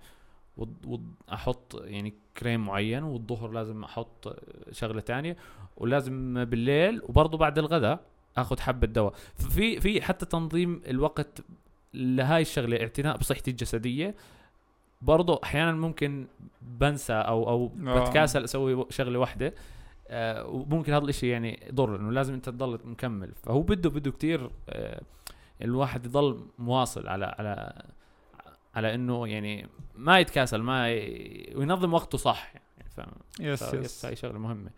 [1.33, 4.37] أحط يعني كريم معين والظهر لازم أحط
[4.71, 5.37] شغلة تانية
[5.77, 7.99] ولازم بالليل وبرضه بعد الغداء.
[8.37, 9.13] آخذ حبة دواء.
[9.49, 11.41] في في حتى تنظيم الوقت
[11.93, 14.15] لهاي الشغلة اعتناء بصحتي الجسدية.
[15.01, 16.27] برضو أحيانا ممكن
[16.61, 18.03] بنسى أو أو آه.
[18.03, 19.53] بتكاسل أسوي شغلة واحدة
[20.07, 23.31] آه وممكن هذا الإشي يعني يضر إنه لازم أنت تضل مكمل.
[23.43, 25.01] فهو بده بده كتير آه
[25.61, 27.83] الواحد يضل مواصل على على
[28.75, 31.53] على إنه يعني ما يتكاسل ما ي...
[31.55, 34.69] وينظم وقته صح يعني فاهم؟ yes yes هاي شغلة مهمة.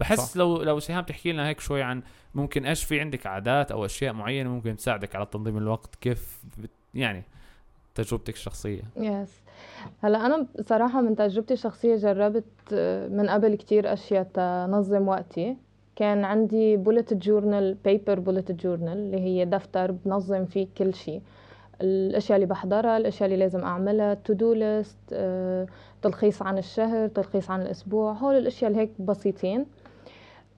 [0.00, 0.36] بحس صح.
[0.36, 2.02] لو لو سهام تحكي لنا هيك شوي عن
[2.34, 6.70] ممكن إيش في عندك عادات أو أشياء معينة ممكن تساعدك على تنظيم الوقت؟ كيف بت
[6.94, 7.24] يعني
[7.94, 9.42] تجربتك الشخصية؟ yes
[10.00, 15.56] هلا أنا صراحة من تجربتي الشخصية جربت آه، من قبل كتير أشياء تنظم وقتي.
[15.96, 21.22] كان عندي bullet journal paper bullet journal اللي هي دفتر بنظم فيه كل شيء.
[21.80, 25.14] الأشياء اللي بحضرها الأشياء اللي لازم أعملها to-do list
[26.02, 29.66] تلخيص عن الشهر تلخيص عن الأسبوع هول الأشياء اللي هيك بسيطين.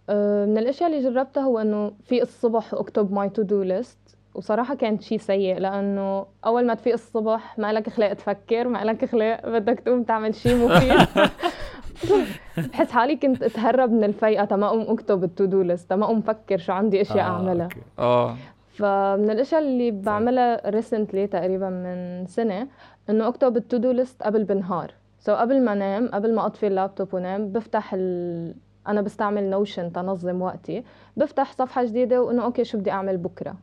[0.08, 3.98] من الأشياء اللي جربتها هو إنه في الصبح أكتب my to-do list
[4.34, 9.04] وصراحة كان شيء سيء لأنه أول ما تفيق الصبح ما لك خلق تفكر ما لك
[9.04, 11.08] خلق بدك تقوم تعمل شيء مفيد.
[12.72, 16.58] بحس حالي كنت أتهرب من الفيقة تما أقوم أكتب ال to-do list تما أقوم فكر
[16.58, 17.68] شو عندي أشياء آه أعملها.
[17.98, 18.36] آه.
[18.74, 22.68] فمن الأشياء اللي بعملها recently تقريبا من سنة
[23.10, 24.94] إنه أكتب ال to-do list قبل بنهار.
[25.18, 28.54] so so قبل ما أنام قبل ما أطفي اللابتوب ونام بفتح ال...
[28.88, 30.84] أنا بستعمل Notion تنظم وقتي
[31.16, 33.54] بفتح صفحة جديدة وإنه okay شو بدي أعمل بكرة.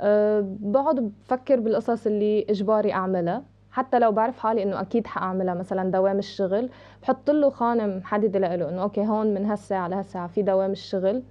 [0.00, 3.42] أه بقعد بفكر بالقصص اللي إجباري أعملها.
[3.70, 6.70] حتى لو بعرف حالي إنه أكيد حأعملها مثلا دوام الشغل
[7.02, 11.22] بحط له خانه محدده له إنه okay هون من هالساعة لهالساعة في دوام الشغل.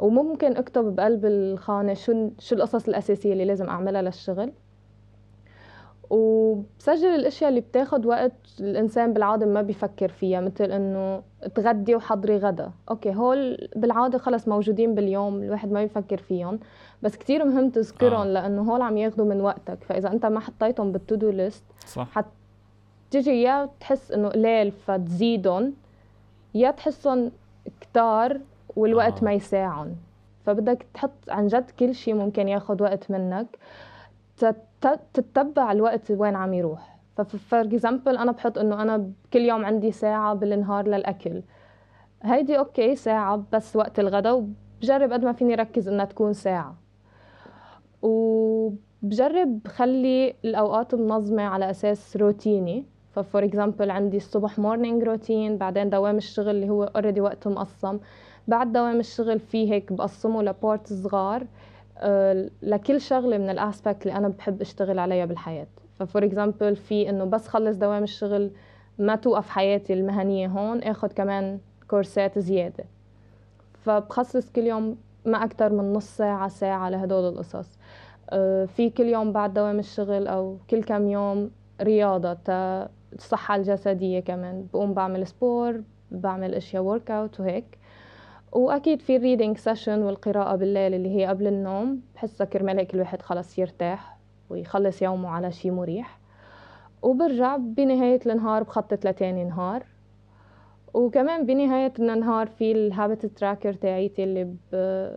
[0.00, 4.52] وممكن أكتب بقلب الخانة شو شو القصص الأساسية اللي لازم أعملها للشغل.
[6.10, 11.22] وبسجل الأشياء اللي بتاخد وقت الإنسان بالعاده ما بيفكر فيها مثل إنه
[11.54, 12.70] تغدي وحضري غدا.
[12.90, 16.58] أوكي هول بالعاده خلص موجودين باليوم الواحد ما بيفكر فيهم.
[17.02, 18.32] بس كتير مهم تذكرهم آه.
[18.32, 19.84] لأنه هول عم ياخذوا من وقتك.
[19.84, 22.08] فإذا أنت ما حطيتهم بالتودو ليست صح.
[22.10, 22.26] حت
[23.10, 25.72] تيجي يا تحس إنه قليل فتزيدهم
[26.54, 27.30] يا تحسهم
[27.80, 28.40] كتار
[28.76, 29.24] والوقت آه.
[29.24, 29.94] ما يساعهن
[30.46, 33.46] فبدك تحط عن جد كل شيء ممكن ياخد وقت منك.
[35.14, 36.98] تتبع الوقت وين عم يروح.
[37.16, 41.42] ف for example أنا بحط إنه أنا كل يوم عندي ساعة بالنهار للأكل.
[42.22, 46.76] هيدي okay ساعة بس وقت الغداء وبجرب قد ما فيني ركز إنها تكون ساعة.
[48.02, 52.84] وبجرب خلي الأوقات منظمة على أساس روتيني.
[53.12, 57.98] ف for example عندي الصبح morning routine بعدين دوام الشغل اللي هو already وقته مقسم.
[58.48, 61.46] بعد دوام الشغل في هيك بقسمه ل part صغار.
[62.62, 65.66] لكل شغلة من ال aspect اللي أنا بحب أشتغل عليها بالحياة.
[65.98, 68.50] ف for example في إنه بس خلص دوام الشغل
[68.98, 71.58] ما توقف حياتي المهنية هون آخذ كمان
[71.88, 72.84] كورسات زيادة.
[73.84, 77.78] فبخصص كل يوم ما أكثر من نص ساعة ساعة لهدول القصص.
[78.30, 82.38] آه، في كل يوم بعد دوام الشغل أو كل كم يوم رياضة
[83.12, 84.66] الصحة الجسدية كمان.
[84.72, 87.78] بقوم بعمل sport بعمل أشياء workout وهيك.
[88.52, 93.22] وأكيد في ال reading session والقراءة بالليل اللي هي قبل النوم بحسها كرمال هيك الواحد
[93.22, 94.16] خلص يرتاح
[94.50, 96.18] ويخلص يومه على شيء مريح.
[97.02, 99.82] وبرجع بنهاية النهار بخطط لتاني نهار.
[100.94, 104.54] وكمان بنهاية النهار في ال habit tracker تاعيتي اللي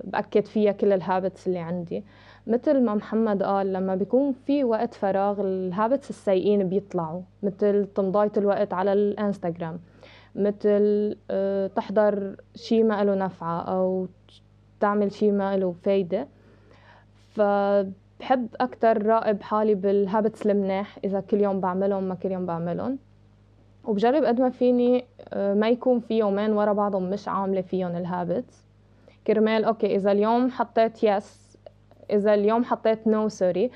[0.04, 2.04] بأكد فيها كل ال habits اللي عندي.
[2.48, 7.22] مثل ما محمد قال لما بيكون في وقت فراغ ال habits السيئين بيطلعوا.
[7.44, 9.80] مثل تمضية الوقت على الانستغرام.
[10.36, 14.08] مثل آه، تحضر شيء ما له نفعة أو
[14.80, 16.28] تعمل شيء ما له فايدة.
[17.34, 22.98] فبحب أكتر راقب حالي بال habits المناح إذا كل يوم بعملهم ما كل يوم بعملهم.
[23.84, 28.06] وبجرب قد ما فيني آه، ما يكون في يومين ورا بعضهم مش عاملة فيهم ال
[28.06, 28.64] habits
[29.28, 31.58] كرمال okay إذا اليوم حطيت yes
[32.12, 33.72] إذا اليوم حطيت no sorry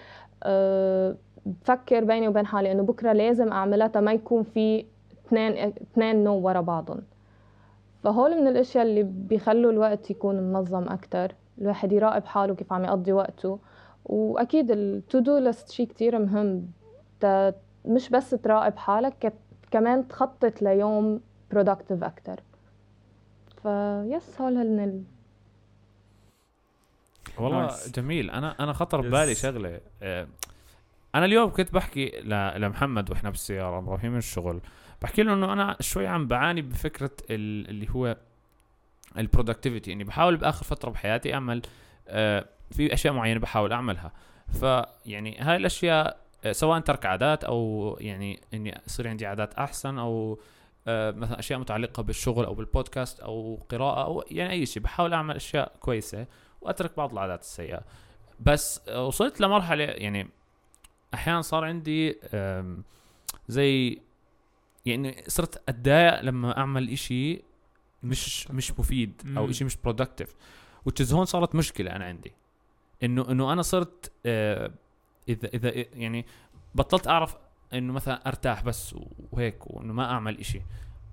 [1.46, 4.86] بفكر بيني وبين حالي إنه بكرة لازم أعملها تا ما يكون في
[5.28, 7.02] اثنين اثنين no ورا بعضهم.
[8.04, 11.32] فهول من الأشياء اللي بيخلوا الوقت يكون منظم أكتر.
[11.62, 13.60] الواحد يراقب حاله كيف عم يقضي وقته.
[14.06, 16.68] وأكيد ال to-do list شيء كتير مهم.
[17.86, 19.34] مش بس تراقب حالك كت-
[19.72, 21.20] كمان تخطط ليوم
[21.56, 22.40] productive أكتر.
[23.64, 25.04] ف yes هول هن ال...
[27.40, 27.92] والله Nice.
[27.92, 28.30] جميل.
[28.30, 29.06] أنا أنا خطر Yes.
[29.06, 29.80] ببالي شغلة.
[30.04, 30.28] آه،
[31.16, 34.60] أنا اليوم كنت بحكي ل- لمحمد وإحنا بالسيارة رايحين من الشغل.
[35.02, 38.18] بحكي له إنه أنا شوي عم بعاني بفكرة ال- اللي هو
[39.18, 41.62] ال productivity اني بحاول بآخر فترة بحياتي أعمل
[42.08, 44.12] آه، في أشياء معينة بحاول أعملها.
[44.60, 50.40] فيعني هاي الأشياء آه، سواء ترك عادات أو يعني إني يصير عندي عادات أحسن أو
[50.88, 55.36] آه، مثلا أشياء متعلقة بالشغل أو بالبودكاست أو قراءة أو يعني أي شيء بحاول أعمل
[55.36, 56.26] أشياء كويسة
[56.62, 57.82] وأترك بعض العادات السيئة.
[58.40, 60.28] بس وصلت لمرحلة يعني
[61.14, 62.16] أحيانا صار عندي
[63.48, 64.00] زي
[64.90, 67.42] يعني صرت أتضايق لما أعمل إشي
[68.04, 69.50] مش مش مفيد أو.
[69.50, 70.36] إشي مش برودكتيف
[70.86, 72.34] وتشز هون صارت مشكلة أنا عندي.
[73.04, 74.72] انه إنه أنا صرت آه،
[75.30, 76.26] اذا إذا يعني
[76.76, 77.38] بطلت أعرف
[77.74, 78.96] إنه مثلا أرتاح بس
[79.32, 80.62] وهيك وإنه ما أعمل إشي.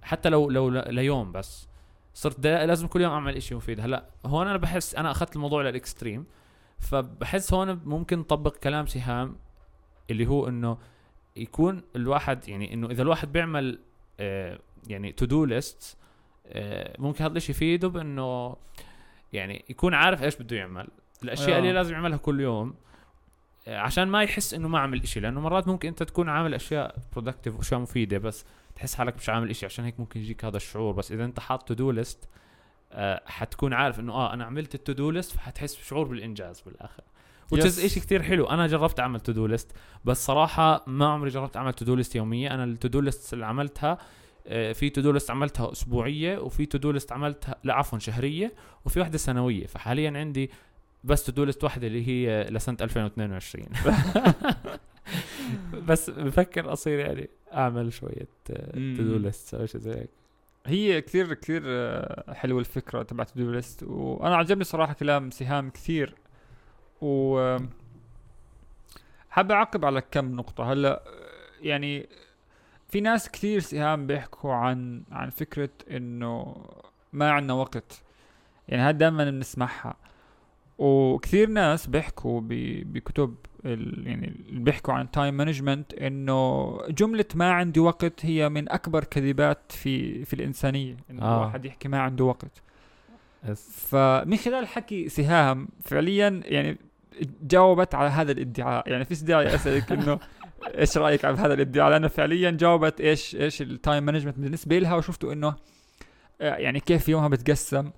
[0.02, 1.68] حتى لو لو ليوم بس.
[2.14, 3.80] صرت لازم كل يوم أعمل إشي مفيد.
[3.80, 6.26] هلأ هون أنا بحس أنا أخذت الموضوع للإكستريم.
[6.78, 9.37] فبحس هون ممكن نطبق كلام سهام
[10.10, 10.78] اللي هو إنه
[11.37, 13.79] يكون الواحد يعني إنه إذا الواحد بيعمل
[14.20, 15.96] آه يعني to-do list
[16.47, 18.57] آه ممكن هذا الشيء يفيده بإنه
[19.33, 20.88] يعني يكون عارف إيش بده يعمل.
[21.23, 21.59] الأشياء آه.
[21.59, 22.75] اللي لازم يعملها كل يوم
[23.68, 26.97] آه، عشان ما يحس إنه ما عمل إشي لأنه مرات ممكن أنت تكون عامل أشياء
[27.12, 28.44] productive وأشياء مفيدة بس
[28.77, 30.92] تحس حالك مش عامل إشي عشان هيك ممكن يجيك هذا الشعور.
[30.92, 32.29] بس إذا أنت حاط to-do list
[33.27, 37.03] حتكون عارف إنه آه أنا عملت ال to-do list فحتحس بشعور بالإنجاز بالآخر.
[37.54, 37.85] Yes.
[37.85, 38.44] إشي كتير حلو.
[38.46, 39.72] أنا جربت أعمل to-do list
[40.04, 42.54] بس صراحة ما عمري جربت أعمل to-do list يومية.
[42.54, 43.98] أنا ال to-do list اللي عملتها
[44.46, 48.52] آه، في to-do list عملتها أسبوعية وفي to-do list عملتها لا عفوا شهرية
[48.85, 49.66] وفي واحدة سنوية.
[49.66, 50.50] فحاليا عندي
[51.04, 53.66] بس to-do list واحدة اللي هي لسنة 2022
[55.88, 59.16] بس بفكر أصير يعني أعمل شوية to-do.
[59.16, 60.09] list أو شيء زي هيك.
[60.66, 66.14] هي كثير كثير آه، حلوة الفكرة تبعت to list وأنا عجبني صراحة كلام سهام كثير
[67.05, 67.59] و
[69.31, 70.73] حابب أعقب على كم نقطة.
[70.73, 71.03] هلأ
[71.62, 72.09] يعني
[72.88, 76.57] في ناس كثير سهام بيحكوا عن عن فكرة إنه
[77.12, 78.03] ما عندنا وقت.
[78.69, 79.97] يعني هاد دائما بنسمعها.
[80.79, 87.81] وكثير ناس بيحكوا بكتب ال- يعني اللي بيحكوا عن time management إنه جملة ما عندي
[87.81, 91.37] وقت هي من أكبر كذبات في في الإنسانية إنه آه.
[91.43, 92.62] الواحد يحكي ما عنده وقت.
[93.57, 96.79] فمن خلال حكي سهام فعليا يعني
[97.42, 98.88] جاوبت على هذا الادعاء.
[98.88, 100.18] يعني في داعي أسألك إنه
[100.79, 104.94] إيش رأيك على هذا الادعاء؟ لأنه فعليا جاوبت إيش إيش ال time management بالنسبة لها
[104.94, 105.55] وشفتوا إنه
[106.40, 107.90] آه، يعني كيف يومها بتقسم.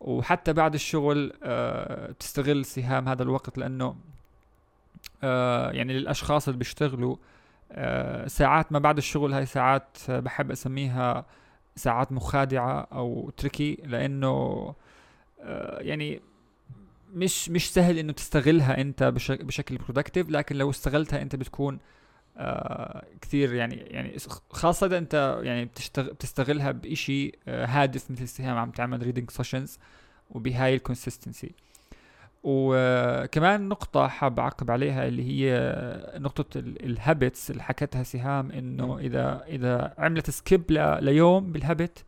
[0.00, 3.96] وحتى بعد الشغل آه، بتستغل سهام هذا الوقت لأنه
[5.22, 7.16] آه، يعني للأشخاص اللي بيشتغلوا
[7.72, 11.26] آه، ساعات ما بعد الشغل هاي ساعات آه، بحب أسميها
[11.76, 14.74] ساعات مخادعة أو tricky لأنه
[15.40, 16.20] آه، يعني
[17.14, 21.78] مش مش سهل إنه تستغلها أنت بشك بشكل productive لكن لو استغلتها أنت بتكون
[22.36, 24.16] آه كثير يعني يعني
[24.50, 29.78] خاصة إذا أنت يعني بتشتغل بتستغلها بإشي آه هادف مثل سهام عم تعمل reading sessions
[30.30, 31.54] وبهاي ال consistency
[32.44, 35.74] وكمان نقطة حاب أعقب عليها اللي هي
[36.18, 40.62] نقطة ال habits اللي حكتها سهام إنه إذا إذا عملت skip
[41.00, 42.04] ليوم بال habit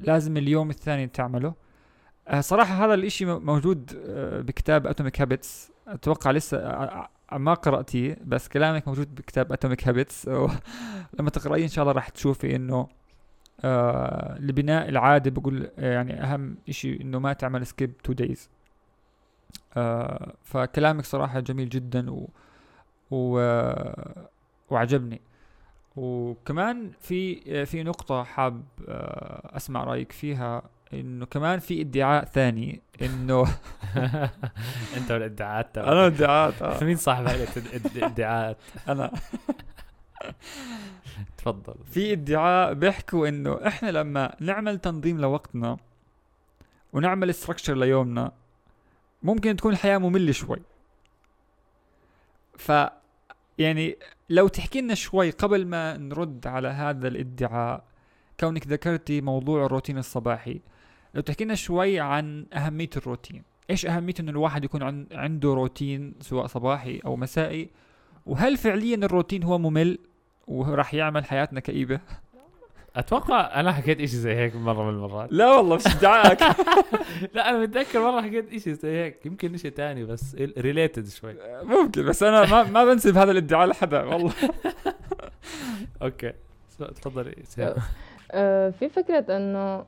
[0.00, 1.48] لازم اليوم الثاني تعمله.
[1.48, 1.63] آه،
[2.40, 8.48] صراحة هذا الإشي موجود آه، بكتاب Atomic Habits أتوقع لسه آه، آه، ما قرأتيه بس
[8.48, 10.28] كلامك موجود بكتاب Atomic Habits
[11.18, 12.88] لما تقرأيه إن شاء الله راح تشوفي إنه
[13.60, 18.50] آه لبناء العادة بقول آه، يعني أهم إشي إنه ما تعمل skip two days
[19.76, 22.28] آه فكلامك صراحة جميل جدا و,
[23.10, 24.28] و آه،
[24.70, 25.20] وعجبني.
[25.96, 30.62] وكمان في آه، في نقطة حاب آه، أسمع رأيك فيها.
[31.00, 33.42] إنه كمان في ادعاء ثاني إنه
[34.96, 35.88] أنت والادعاءات تبعك.
[35.88, 36.84] أنا ادعاءات آه.
[36.84, 37.26] مين صاحب
[37.96, 38.56] الادعاءات
[38.88, 39.10] أنا
[41.38, 45.76] تفضل في ادعاء بيحكوا إنه إحنا لما نعمل تنظيم لوقتنا
[46.92, 48.32] ونعمل استراكشر ليومنا
[49.22, 50.62] ممكن تكون الحياة مملة شوي
[52.56, 52.72] ف
[53.58, 53.96] يعني
[54.30, 57.84] لو تحكي لنا شوي قبل ما نرد على هذا الادعاء
[58.40, 60.60] كونك ذكرتي موضوع الروتين الصباحي
[61.14, 63.42] لو تحكي لنا شوي عن أهمية الروتين.
[63.70, 67.70] إيش أهمية إنه الواحد يكون عن عنده روتين سواء صباحي أو مسائي؟
[68.26, 69.98] وهل فعليا الروتين هو ممل
[70.46, 72.00] وراح يعمل حياتنا كئيبة؟
[72.96, 75.32] أتوقع أنا حكيت إشي زي هيك مرة من المرات.
[75.32, 76.42] لا والله مش ادعاءك
[77.34, 79.26] لا أنا متذكر مرة حكيت إشي زي هيك.
[79.26, 81.36] يمكن إشي تاني بس related شوي.
[81.62, 84.32] ممكن بس أنا ما ما بنسب هذا الادعاء لحدا والله.
[86.02, 86.32] Okay.
[86.78, 87.34] تفضلي.
[88.30, 89.84] آه، في فكرة إنه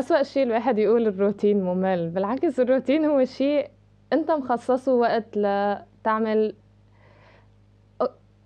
[0.00, 3.70] أسوأ شيء الواحد يقول الروتين ممل بالعكس الروتين هو شيء
[4.12, 6.54] أنت مخصصه وقت لتعمل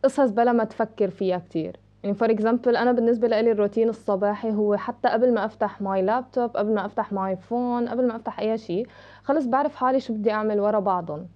[0.04, 1.76] قصص بلا ما تفكر فيها كتير.
[2.02, 6.56] يعني for example أنا بالنسبة لي الروتين الصباحي هو حتى قبل ما أفتح my laptop
[6.56, 8.86] قبل ما أفتح my phone قبل ما أفتح أي شيء
[9.22, 11.26] خلص بعرف حالي شو بدي أعمل ورا بعضهم.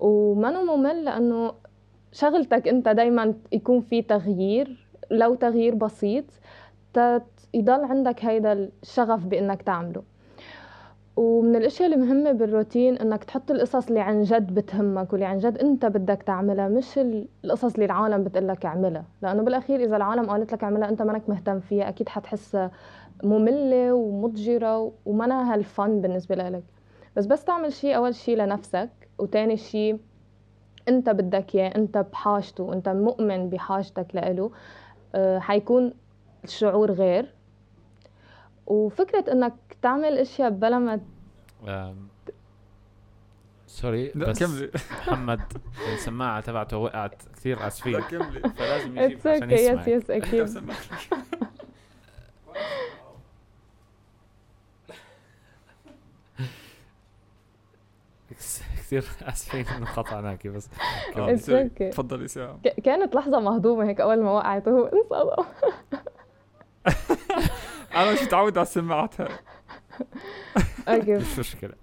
[0.00, 1.52] ومنه ممل لأنه
[2.12, 6.24] شغلتك أنت دايما يكون في تغيير لو تغيير بسيط
[7.54, 10.02] يضل عندك هيدا الشغف بإنك تعمله.
[11.16, 15.86] ومن الأشياء المهمة بالروتين إنك تحط القصص اللي عن جد بتهمك واللي عن جد أنت
[15.86, 19.04] بدك تعملها مش ال- القصص اللي العالم بتقلك اعملها.
[19.22, 22.70] لأنه بالأخير إذا العالم قالت لك اعملها أنت منك مهتم فيها أكيد حتحسها
[23.24, 26.62] مملة ومضجرة ومنها هال fun بالنسبة لك
[27.16, 29.98] بس بس تعمل شيء أول شيء لنفسك وتاني شيء
[30.88, 34.50] أنت بدك إياه أنت بحاجته أنت مؤمن بحاجتك لإله
[35.14, 35.94] آه، حيكون
[36.44, 37.34] الشعور غير.
[38.66, 41.00] وفكرة إنك تعمل أشياء بلا ما
[43.66, 44.70] sorry بس كملي.
[44.90, 45.40] محمد
[45.94, 48.40] السماعة تبعته وقعت كثير اسفين كملي.
[48.40, 50.46] فلازم يجيب عشان okay yes يسمع yes أكيد
[58.76, 60.70] كثير اسفين انه قطعناكي بس
[61.18, 65.44] okay تفضلي سهام كانت لحظة مهضومة هيك أول ما وقعت وهو انصدم.
[67.96, 69.28] أنا مش متعود على السماعات هاي.
[70.88, 71.14] Okay.
[71.22, 71.74] مش مشكلة.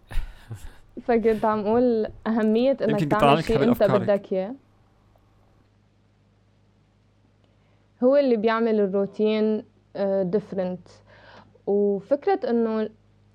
[1.01, 3.83] فكنت عم أقول أهمية إنك تعمل شيء أنت.
[3.83, 4.55] بدك إياه.
[8.03, 9.63] هو اللي بيعمل الروتين
[10.21, 10.87] different
[11.67, 12.89] وفكرة إنه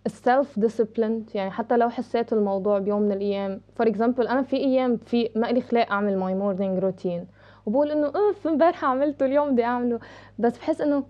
[0.07, 4.57] ال self discipline يعني حتى لو حسيت الموضوع بيوم من الأيام for example أنا في
[4.57, 7.27] أيام في ما لي خلاق أعمل my morning routine
[7.67, 10.00] وبقول إنه أوف امبارح عملته اليوم بدي أعمله.
[10.38, 11.05] بس بحس إنه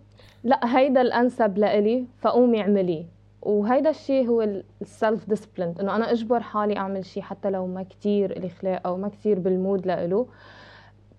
[0.48, 3.04] لا هيدا الأنسب لإلي فقومي اعمليه
[3.42, 4.42] وهيدا الشيء هو
[4.82, 8.86] ال self discipline إنه أنا أجبر حالي أعمل شيء حتى لو ما كتير لي خلاق
[8.86, 10.26] أو ما كتير بال mood لإله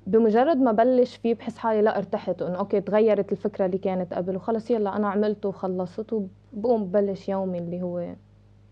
[0.07, 4.35] بمجرد ما بلش فيه بحس حالي لا ارتحت انه okay تغيرت الفكرة اللي كانت قبل
[4.35, 8.13] وخلص يلا أنا عملته وخلصت وبقوم ببلش يومي اللي هو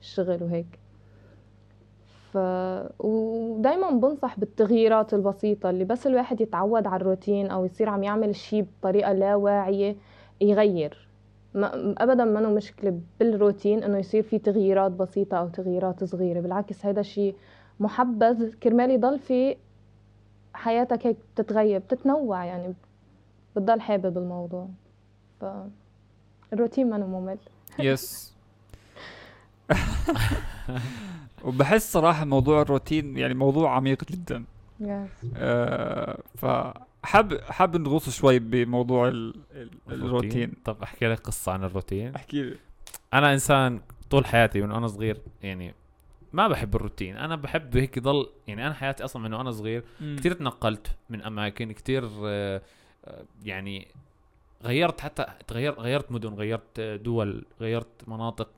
[0.02, 0.80] الشغل وهيك.
[2.34, 2.38] ف
[3.00, 8.66] ودايما بنصح بالتغييرات البسيطة اللي بس الواحد يتعود على الروتين أو يصير عم يعمل شيء
[8.82, 9.96] بطريقة لا واعية.
[10.42, 11.08] يغير.
[11.54, 17.02] ما ابدا منه مشكلة بالروتين إنه يصير في تغييرات بسيطة أو تغييرات صغيرة بالعكس هذا
[17.02, 17.36] شيء
[17.80, 18.54] محبذ.
[18.64, 19.56] كرمال يضل في
[20.54, 22.74] حياتك هيك تتغير بتتنوع يعني
[23.56, 24.68] بتضل حابب الموضوع.
[25.42, 25.46] ف
[26.54, 27.38] الروتين منه ممل.
[27.80, 28.34] يس
[31.46, 34.44] وبحس صراحة موضوع الروتين يعني موضوع عميق جدا.
[35.38, 40.54] آه فحاب حاب نغوص شوي بموضوع ال ال الروتين.
[40.66, 42.16] طب احكي لك قصة عن الروتين.
[42.16, 42.56] احكي لي.
[43.14, 45.74] أنا إنسان طول حياتي من وأنا صغير يعني
[46.34, 47.18] ما بحب الروتين.
[47.18, 49.84] أنا بحب هيك يضل يعني أنا حياتي أصلا من وأنا صغير
[50.18, 52.62] كثير تنقلت من أماكن كثير آه،
[53.06, 53.88] آه، يعني
[54.64, 58.50] غيرت حتى تغيرت غيرت مدن غيرت دول غيرت مناطق.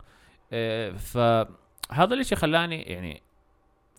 [0.54, 3.22] آه، فهذا الإشي خلاني يعني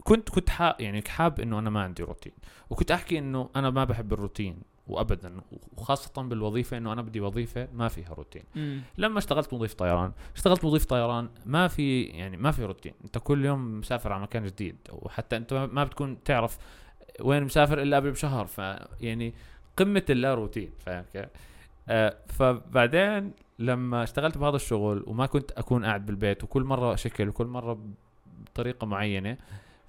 [0.04, 2.32] كنت كنت حاب يعني حاب إنه أنا ما عندي روتين
[2.70, 5.40] وكنت أحكي إنه أنا ما بحب الروتين وابدا
[5.76, 8.80] وخاصة بالوظيفة إنه أنا بدي وظيفة ما فيها روتين مم.
[8.98, 13.44] لما اشتغلت مضيف طيران اشتغلت مضيف طيران ما في يعني ما في روتين أنت كل
[13.44, 16.58] يوم مسافر على مكان جديد وحتى أنت ما بتكون تعرف
[17.20, 19.34] وين مسافر إلا قبل بشهر فيعني
[19.76, 21.26] قمة اللا روتين فاهم كيف؟
[21.88, 27.46] آه فبعدين لما اشتغلت بهذا الشغل وما كنت أكون قاعد بالبيت وكل مرة شكل وكل
[27.46, 27.78] مرة
[28.46, 29.36] بطريقة معينة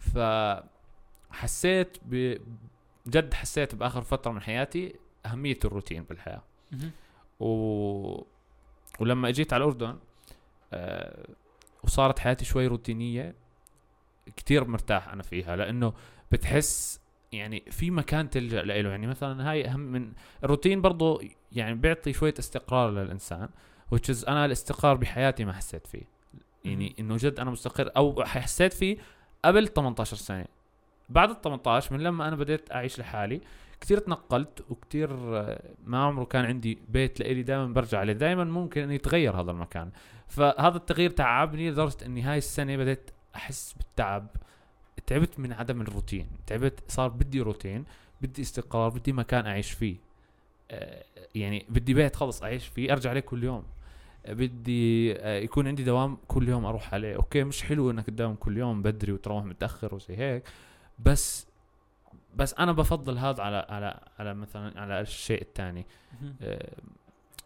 [0.02, 2.38] فحسيت ب
[3.08, 4.96] جد حسيت بآخر فترة من حياتي
[5.26, 6.42] أهمية الروتين بالحياة.
[7.40, 8.24] و...
[9.00, 9.98] ولما إجيت على الأردن
[10.74, 11.28] آه
[11.84, 13.36] وصارت حياتي شوي روتينية
[14.38, 15.94] كتير مرتاح أنا فيها لأنه
[16.32, 18.90] بتحس يعني في مكان تلجأ له.
[18.90, 21.22] يعني مثلا هاي أهم من الروتين برضه
[21.52, 23.50] يعني بيعطي شوية استقرار للإنسان
[23.96, 26.04] which أنا الاستقرار بحياتي ما حسيت فيه.
[26.66, 28.98] يعني إنه جد أنا مستقر أو حسيت فيه
[29.46, 30.46] قبل 18 سنة.
[31.10, 33.42] بعد ال 18 من لما أنا بديت أعيش لحالي
[33.82, 35.14] كثير تنقلت وكثير
[35.86, 38.14] ما عمره كان عندي بيت لإلي دائما برجع عليه.
[38.14, 39.92] دائما ممكن انه يتغير هذا المكان.
[40.28, 44.28] فهذا التغيير تعبني لدرجة إني هاي السنة بديت أحس بالتعب.
[45.08, 46.28] تعبت من عدم الروتين.
[46.48, 47.86] تعبت صار بدي روتين
[48.22, 49.96] بدي استقرار بدي مكان أعيش فيه.
[50.72, 51.04] آه،
[51.36, 53.64] يعني بدي بيت خلص أعيش فيه أرجع عليه كل يوم.
[54.28, 57.16] بدي آه، يكون عندي دوام كل يوم أروح عليه.
[57.16, 60.44] okay مش حلو إنك تداوم كل يوم بدري وتروح متأخر وزي هيك
[61.00, 61.48] بس
[62.36, 65.86] بس أنا بفضل هذا على على على مثلا على الشيء الثاني
[66.42, 66.74] آه،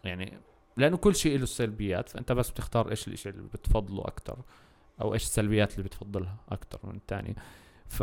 [0.04, 0.32] يعني
[0.76, 4.38] لأنه كل شيء له سلبيات فأنت بس بتختار إيش الشيء اللي بتفضله أكثر
[5.00, 7.36] أو إيش السلبيات اللي بتفضلها أكثر من الثاني
[7.88, 8.00] ف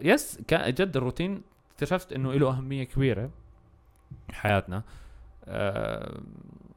[0.00, 1.42] يس كان جد الروتين
[1.74, 3.30] اكتشفت إنه له أهمية كبيرة
[4.28, 4.82] بحياتنا
[5.44, 6.20] أه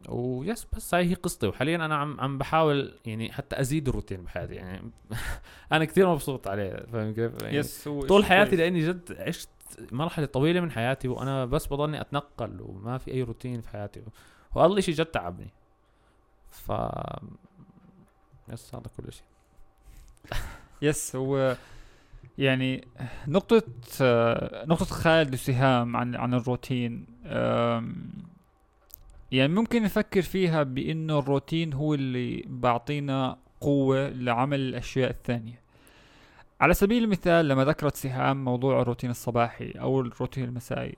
[0.10, 1.48] ويس بس هاي هي قصتي.
[1.48, 4.56] وحاليا أنا عم عم بحاول يعني حتى أزيد الروتين بحياتي.
[4.56, 4.92] يعني
[5.72, 9.50] أنا كثير مبسوط عليه فاهم كيف؟ يعني يس طول حياتي لأني جد عشت
[9.92, 14.04] مرحلة طويلة من حياتي وأنا بس بضلني أتنقل وما في أي روتين في حياتي.
[14.56, 15.48] وهذا الشيء جد تعبني.
[16.52, 16.72] ف
[18.50, 19.26] يس هذا كل شيء
[20.82, 21.58] يس هو
[22.38, 22.88] يعني
[23.28, 23.64] نقطة
[24.66, 27.06] نقطة خالد وسهام عن عن الروتين.
[29.34, 35.62] يعني ممكن نفكر فيها بإنه الروتين هو اللي بعطينا قوة لعمل الأشياء الثانية.
[36.62, 40.96] على سبيل المثال لما ذكرت سهام موضوع الروتين الصباحي أو الروتين المسائي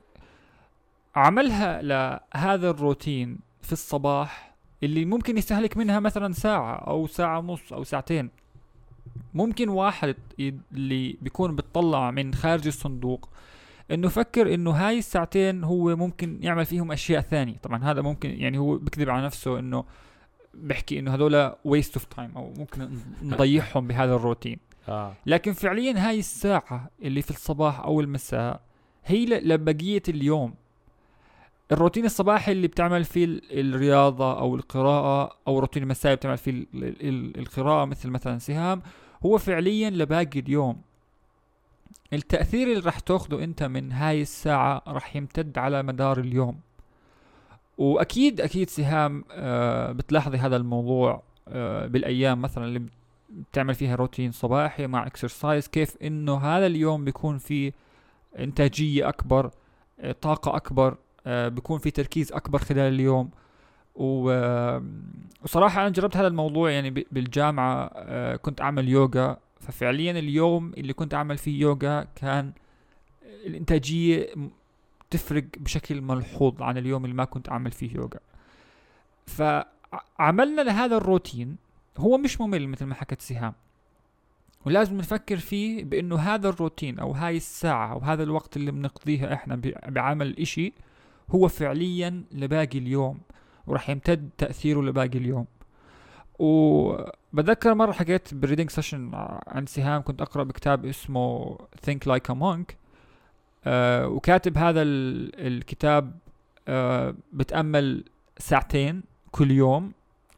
[1.16, 7.84] عملها لهذا الروتين في الصباح اللي ممكن يستهلك منها مثلا ساعة أو ساعة ونص أو
[7.84, 8.30] ساعتين.
[9.34, 13.30] ممكن واحد اللي بيكون بتطلع من خارج الصندوق
[13.92, 17.58] إنه فكر إنه هاي الساعتين هو ممكن يعمل فيهم أشياء ثانية.
[17.58, 19.84] طبعا هذا ممكن يعني هو بكذب على نفسه إنه
[20.54, 22.90] بحكي إنه هذول waste of time أو ممكن
[23.24, 24.60] نضيعهم بهذا الروتين.
[24.90, 25.14] آه.
[25.26, 28.62] لكن فعليا هاي الساعة اللي في الصباح أو المساء
[29.06, 30.54] هي لبقية اليوم.
[31.72, 36.66] الروتين الصباحي اللي بتعمل فيه الرياضة أو القراءة أو الروتين المسائي بتعمل فيه
[37.38, 38.82] القراءة مثل مثلا سهام
[39.26, 40.82] هو فعليا لباقي اليوم.
[42.14, 46.60] التأثير اللي راح تاخده انت من هاي الساعة راح يمتد على مدار اليوم.
[47.78, 52.82] واكيد أكيد سهام آه بتلاحظي هذا الموضوع آه بالأيام مثلا اللي
[53.30, 57.74] بتعمل فيها روتين صباحي مع اكسرسايز كيف إنه هذا اليوم بيكون فيه
[58.40, 59.52] إنتاجية أكبر
[60.00, 63.30] آه طاقة أكبر آه بيكون في تركيز أكبر خلال اليوم.
[63.96, 71.14] وصراحة أنا جربت هذا الموضوع يعني بالجامعة آه، كنت أعمل يوغا ففعليا اليوم اللي كنت
[71.14, 72.52] أعمل فيه يوغا كان
[73.46, 74.34] الإنتاجية
[75.10, 78.20] تفرق بشكل ملحوظ عن اليوم اللي ما كنت أعمل فيه يوغا.
[79.26, 81.58] فعملنا لهذا الروتين
[81.98, 83.54] هو مش ممل مثل ما حكت سهام.
[84.66, 89.62] ولازم نفكر فيه بأنه هذا الروتين أو هاي الساعة أو هذا الوقت اللي بنقضيها إحنا
[89.88, 90.74] بعمل إشي
[91.30, 93.20] هو فعليا لباقي اليوم
[93.68, 95.46] وراح يمتد تأثيره لباقي اليوم.
[97.36, 99.12] وبتذكر مرة حكيت بال reading session
[99.48, 102.74] عن سهام كنت أقرأ بكتاب اسمه Think Like a Monk.
[103.66, 106.12] آه وكاتب هذا ال- الكتاب
[106.68, 108.04] آه بتأمل
[108.38, 109.92] ساعتين كل يوم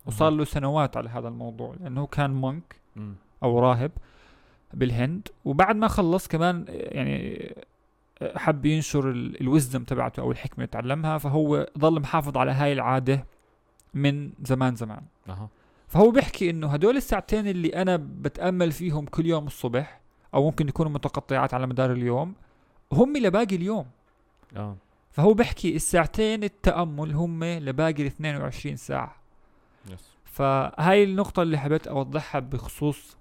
[0.05, 2.75] وصار له سنوات على هذا الموضوع لأنه كان مونك.
[3.43, 3.91] أو راهب
[4.73, 5.27] بالهند.
[5.45, 7.49] وبعد ما خلص كمان يعني
[8.35, 13.25] حب ينشر الوزدم تبعته أو الحكمة اللي تعلمها فهو ضل محافظ على هاي العادة
[13.93, 15.01] من زمان زمان.
[15.29, 15.49] أها.
[15.87, 20.01] فهو بيحكي إنه هدول الساعتين اللي أنا بتأمل فيهم كل يوم الصبح
[20.33, 22.33] أو ممكن يكونوا متقطعات على مدار اليوم
[22.93, 23.85] هم لباقي اليوم.
[24.55, 24.75] آه.
[25.11, 29.15] فهو بيحكي الساعتين التأمل هم لباقي ال 22 ساعة.
[29.89, 33.17] يس فهاي النقطة اللي حبيت أوضحها بخصوص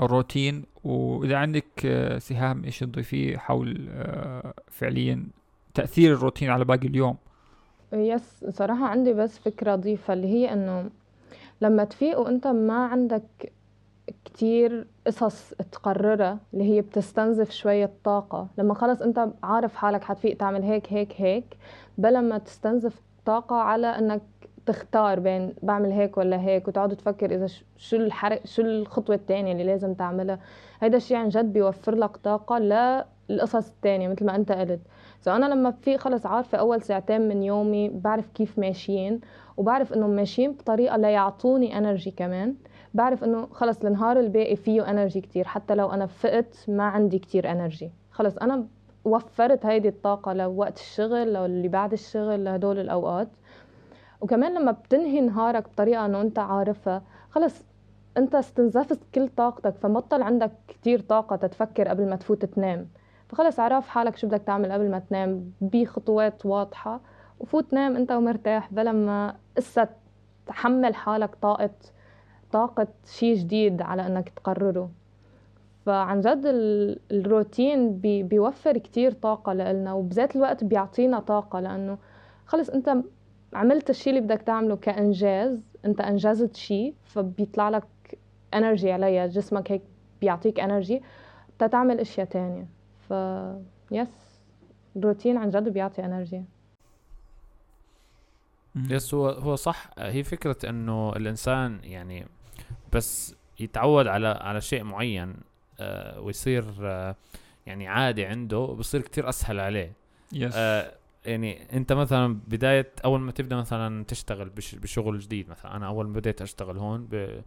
[0.00, 5.26] الروتين وإذا عندك آه، سهام إيش تضيفيه حول آه، فعليا
[5.74, 7.16] تأثير الروتين على باقي اليوم.
[7.92, 10.90] يس صراحة عندي بس فكرة أضيفها اللي هي إنه
[11.60, 13.52] لما تفيق وأنت ما عندك
[14.24, 20.62] كتير قصص تقررها اللي هي بتستنزف شوية طاقة لما خلص أنت عارف حالك حتفيق تعمل
[20.62, 21.56] هيك هيك هيك
[21.98, 24.22] بلا ما تستنزف طاقة على إنك
[24.66, 29.52] تختار بين بعمل هيك ولا هيك وتقعد تفكر إذا ش- شو الحرق شو الخطوة التانية
[29.52, 30.38] اللي لازم تعملها.
[30.80, 34.80] هيدا الشيء عن جد بيوفر لك طاقة للقصص التانية مثل ما أنت قلت.
[35.20, 39.20] سو أنا لما في خلص عارفة أول ساعتين من يومي بعرف كيف ماشيين
[39.56, 42.54] وبعرف إنه ماشيين بطريقة ليعطوني energy كمان.
[42.94, 47.50] بعرف إنه خلص النهار الباقي فيه energy كتير حتى لو أنا فقت ما عندي كتير
[47.52, 48.66] energy خلص أنا
[49.04, 53.28] وفرت هيدي الطاقة لوقت الشغل لو اللي بعد الشغل لهدول الأوقات.
[54.20, 57.64] وكمان لما بتنهي نهارك بطريقة إنه أنت عارفها خلص
[58.16, 62.88] أنت استنزفت كل طاقتك فبطل عندك كتير طاقة تتفكر قبل ما تفوت تنام.
[63.28, 65.52] فخلص عرف حالك شو بدك تعمل قبل ما تنام.
[65.60, 67.00] بخطوات واضحة.
[67.40, 68.72] وفوت نام انت ومرتاح.
[68.72, 69.88] بلا ما قصة
[70.46, 71.70] تحمل حالك طاقة
[72.52, 74.90] طاقة شيء جديد على انك تقرره.
[75.86, 81.60] فعن جد ال- الروتين بي بيوفر كتير طاقة لإلنا وبذات الوقت بيعطينا طاقة.
[81.60, 81.98] لأنه
[82.46, 82.96] خلص أنت
[83.54, 87.84] عملت الشيء اللي بدك تعمله كإنجاز أنت أنجزت شيء فبيطلع لك
[88.54, 89.82] energy عليها جسمك هيك
[90.20, 91.02] بيعطيك energy
[91.58, 92.77] تتعمل أشياء تانية.
[93.08, 93.12] ف
[93.90, 94.40] yes
[94.96, 96.42] الروتين عن جد بيعطي energy
[98.76, 99.90] yes هو هو صح.
[99.98, 102.26] هي فكرة إنه الإنسان يعني
[102.92, 105.34] بس يتعود على على شيء معين
[105.80, 107.16] آه ويصير آه
[107.66, 109.92] يعني عادي عنده بصير كتير أسهل عليه.
[110.32, 110.94] yes آه
[111.24, 116.06] يعني أنت مثلا بداية أول ما تبدأ مثلا تشتغل بش بشغل جديد مثلا أنا أول
[116.06, 117.42] ما بديت أشتغل هون ب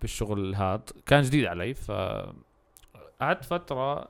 [0.00, 1.74] بالشغل هذا كان جديد علي.
[1.74, 1.90] ف
[3.20, 4.08] قعدت فترة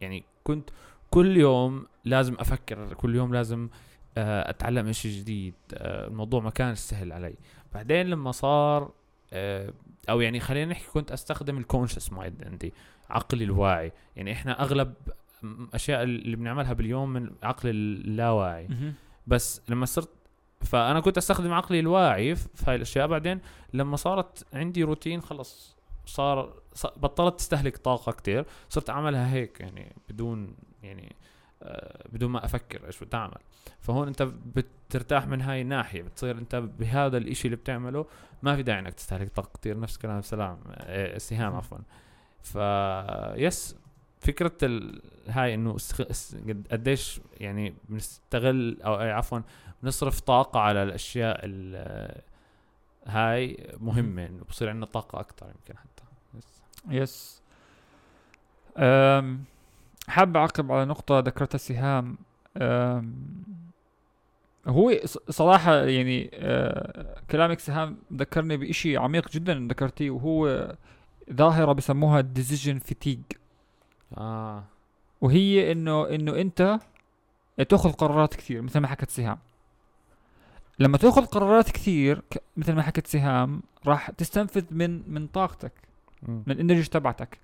[0.00, 0.70] يعني كنت
[1.10, 3.68] كل يوم لازم أفكر كل يوم لازم
[4.18, 7.34] آه، أتعلم إشي جديد آه، الموضوع ما كان سهل علي.
[7.74, 8.92] بعدين لما صار
[9.32, 9.72] آه،
[10.10, 12.74] أو يعني خلينا نحكي كنت أستخدم الكونشس مايند عندي
[13.10, 13.92] عقلي الواعي.
[14.16, 14.94] يعني إحنا أغلب
[15.74, 18.68] أشياء اللي بنعملها باليوم من عقل اللاواعي.
[19.26, 20.10] بس لما صرت
[20.60, 23.06] فأنا كنت أستخدم عقلي الواعي في هاي الأشياء.
[23.06, 23.40] بعدين
[23.74, 25.77] لما صارت عندي روتين خلص.
[26.08, 26.54] صار
[26.96, 31.16] بطلت تستهلك طاقة كتير صرت أعملها هيك يعني بدون يعني
[31.62, 33.38] آه بدون ما أفكر إيش بدي أعمل.
[33.80, 38.06] فهون أنت بترتاح من هاي الناحية بتصير أنت بهذا الإشي اللي بتعمله
[38.42, 39.80] ما في داعي إنك تستهلك طاقة كتير.
[39.80, 41.78] نفس كلام سلام آه سهام عفوا.
[42.42, 42.54] ف
[43.38, 43.76] yes
[44.20, 45.02] فكرة ال...
[45.28, 46.00] هاي إنه استخ...
[46.00, 49.40] اس- قد- قديش يعني بنستغل أو أي عفوا
[49.82, 52.22] بنصرف طاقة على الأشياء ال...
[53.06, 55.97] هاي مهمة إنه بصير عندنا طاقة أكثر يمكن حتى.
[56.90, 57.42] يس.
[58.76, 59.44] أم،
[60.08, 62.18] حاب أعقب على نقطة ذكرتها سهام
[62.56, 63.14] أم،
[64.66, 64.92] هو
[65.30, 70.68] صراحة يعني أه، كلامك سهام ذكرني بإشي عميق جدا ذكرتيه وهو
[71.32, 73.36] ظاهرة بسموها decision fatigue
[74.18, 74.64] آه
[75.20, 76.78] وهي إنه إنه أنت
[77.68, 79.38] تأخذ قرارات كثير مثل ما حكت سهام
[80.78, 82.22] لما تأخذ قرارات كثير
[82.56, 85.72] مثل ما حكت سهام راح تستنفذ من من طاقتك.
[86.22, 87.38] من ال energy تبعتك.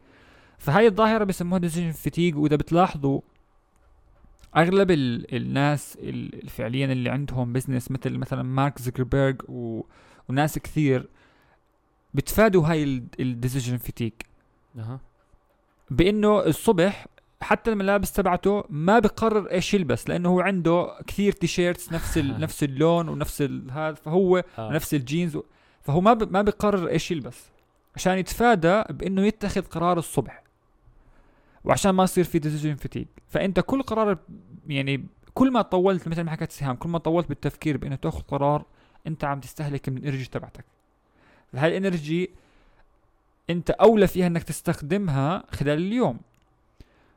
[0.59, 3.21] فهاي الظاهرة بسموها decision fatigue وإذا بتلاحظوا
[4.57, 9.83] أغلب ال الناس ال- فعليا اللي عندهم business مثل مثلا مارك زوكربيرج و
[10.29, 11.09] وناس كثير
[12.15, 12.85] بتفادوا هاي
[13.21, 14.13] ال decision fatigue
[14.79, 15.01] أها.
[15.91, 17.07] بإنه الصبح
[17.41, 22.65] حتى الملابس تبعته ما بقرر إيش يلبس لأنه هو عنده كثير t-shirts نفس ال نفس
[22.65, 24.73] اللون ونفس هذا فهو آه.
[24.73, 25.45] نفس الجينز و-
[25.83, 26.33] فهو ما ب...
[26.33, 27.45] ما بقرر إيش يلبس.
[27.97, 30.43] عشان يتفادى بإنه يتخذ قرار الصبح.
[31.65, 34.19] وعشان ما يصير في decision fatigue فأنت كل قرار
[34.67, 38.65] يعني كل ما طولت مثل ما حكيت سهام كل ما طولت بالتفكير بإنه تأخذ قرار
[39.07, 40.65] أنت عم تستهلك من ال energy تبعتك.
[41.55, 42.31] هاي ال energy
[43.51, 46.19] أنت أولى فيها إنك تستخدمها خلال اليوم.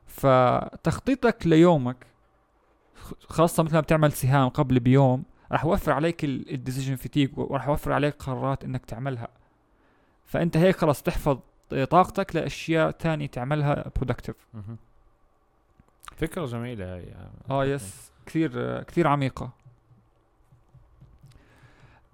[0.06, 2.06] فتخطيطك ليومك
[3.28, 7.92] خاصة مثل ما بتعمل سهام قبل بيوم راح يوفر عليك ال decision fatigue وراح يوفر
[7.92, 9.28] عليك قرارات إنك تعملها.
[10.28, 11.38] فأنت هيك خلاص تحفظ
[11.90, 14.36] طاقتك لأشياء تانية تعملها productive
[16.16, 17.14] فكرة جميلة هاي.
[17.50, 19.50] آه yes كثير كثير عميقة.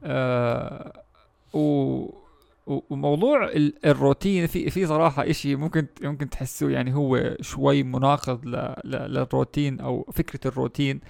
[0.05, 1.03] آه
[1.55, 2.25] و
[2.67, 3.51] وموضوع
[3.85, 8.47] الروتين في في صراحة إشي ممكن ممكن تحسوه يعني هو شوي مناقض
[8.85, 11.01] للروتين أو فكرة الروتين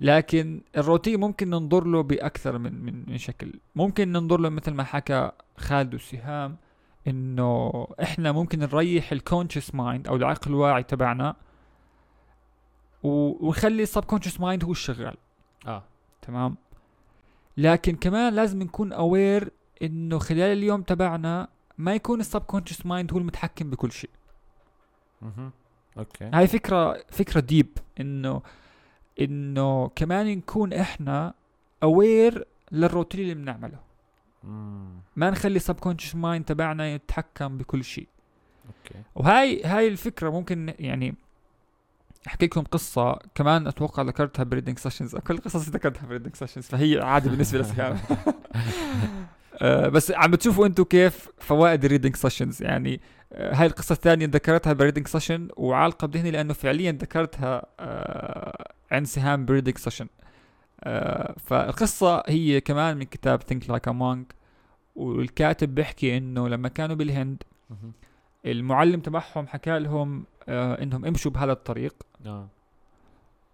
[0.00, 3.52] لكن الروتين ممكن ننظر له بأكثر من من من شكل.
[3.74, 6.56] ممكن ننظر له مثل ما حكى خالد وسهام
[7.06, 11.36] إنه إحنا ممكن نريح ال conscious mind أو العقل الواعي تبعنا
[13.02, 15.16] ونخلي ال subconscious mind هو الشغال.
[15.66, 15.82] آه.
[16.22, 16.56] تمام؟
[17.56, 19.50] لكن كمان لازم نكون aware
[19.82, 21.48] إنه خلال اليوم تبعنا
[21.78, 24.10] ما يكون ال subconscious mind هو المتحكم بكل شيء.
[25.22, 25.52] أها
[25.98, 26.30] okay.
[26.34, 28.42] هاي فكره فكرة deep انه
[29.20, 31.34] إنه كمان نكون إحنا
[31.82, 33.91] aware للروتين اللي بنعمله.
[35.16, 38.08] ما نخلي ال subconscious mind تبعنا يتحكم بكل شيء.
[38.66, 38.98] Okay.
[39.14, 41.14] وهاي هاي الفكرة ممكن يعني
[42.26, 46.64] أحكي لكم قصة كمان أتوقع ذكرتها ب reading sessions كل قصصي ذكرتها ب reading sessions
[46.64, 47.98] فهي عادي بالنسبة لسهام
[49.62, 53.00] آه بس عم بتشوفوا أنتم كيف فوائد ال reading sessions يعني
[53.32, 59.06] آه هاي القصة الثانية ذكرتها ب reading session وعالقة بذهني لأنه فعليا ذكرتها آه عند
[59.06, 60.06] سهام ب reading session
[60.84, 64.34] آه فالقصة هي كمان من كتاب Think Like a Monk
[64.96, 67.42] والكاتب بيحكي إنه لما كانوا بالهند
[68.46, 71.94] المعلم تبعهم حكى لهم آه إنهم امشوا بهذا الطريق.
[72.26, 72.48] آه.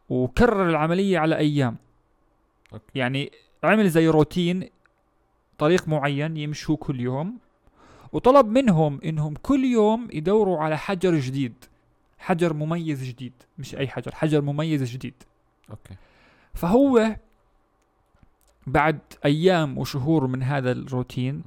[0.09, 1.76] وكرر العملية على أيام.
[2.73, 2.85] Okay.
[2.95, 3.33] يعني
[3.64, 4.68] عمل زي روتين
[5.59, 7.39] طريق معين يمشوا كل يوم.
[8.12, 11.64] وطلب منهم إنهم كل يوم يدوروا على حجر جديد.
[12.18, 15.22] حجر مميز جديد مش أي حجر حجر مميز جديد.
[15.71, 15.95] Okay.
[16.59, 17.17] فهو
[18.67, 21.43] بعد أيام وشهور من هذا الروتين.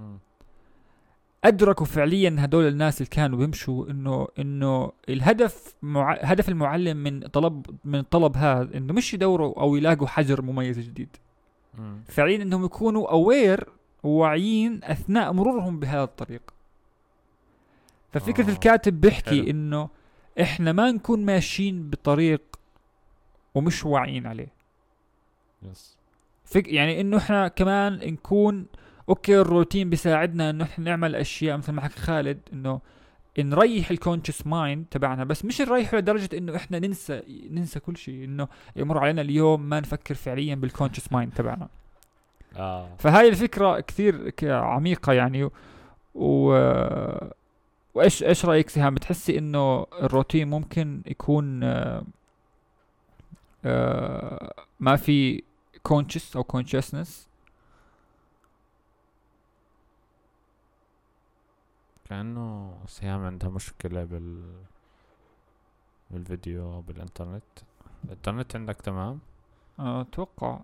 [1.44, 6.14] أدركوا فعليا هدول الناس اللي كانوا بيمشوا إنه إنه الهدف مع...
[6.22, 11.10] هدف المعلم من طلب من الطلب هذا إنه مش يدوروا أو يلاقوا حجر مميز جديد.
[12.06, 13.70] فعليا إنهم يكونوا اوير
[14.04, 16.54] وواعيين أثناء مرورهم بهذا الطريق
[18.12, 18.50] ففكرة آه.
[18.50, 19.50] الكاتب بيحكي.
[19.50, 19.90] إنه
[20.42, 22.42] إحنا ما نكون ماشيين بطريق
[23.56, 24.61] ومش واعيين عليه
[25.64, 25.98] يس
[26.46, 28.66] فك يعني إنه إحنا كمان نكون
[29.10, 32.82] okay الروتين بيساعدنا إنه إحنا نعمل أشياء مثل ما حكى خالد إنه
[33.40, 38.24] نريح ال conscious mind تبعنا بس مش نريحه لدرجة إنه إحنا ننسى ننسى كل شيء
[38.24, 41.68] إنه يمر علينا اليوم ما نفكر فعليا بال conscious mind تبعنا.
[42.58, 42.90] آه.
[43.00, 45.52] فهاي الفكرة كثير عميقه يعني و,
[46.16, 46.52] و...
[47.94, 52.04] وإيش إيش رأيك سهام؟ بتحسي إنه الروتين ممكن يكون آه،
[53.66, 55.44] آه، ما في
[55.84, 57.28] كونشس أو كونشسنس
[62.06, 64.64] كأنه سهام عندها مشكلة بال
[66.12, 67.44] بالفيديو بالإنترنت.
[68.06, 69.20] الإنترنت عندك تمام؟
[69.80, 70.62] أتوقع.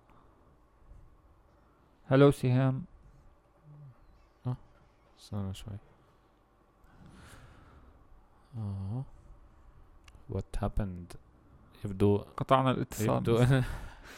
[2.06, 2.84] هلو سهام
[5.18, 5.78] استنى شوي.
[8.56, 9.02] آه.
[10.28, 11.16] وات happened
[11.84, 13.38] يبدو قطعنا الاتصال يبدو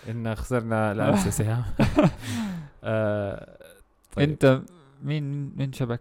[0.08, 1.64] إن خسرنا الامس سهام
[2.84, 3.58] آه
[4.12, 4.28] طيب.
[4.30, 4.62] أنت
[5.02, 6.00] مين مين شبك؟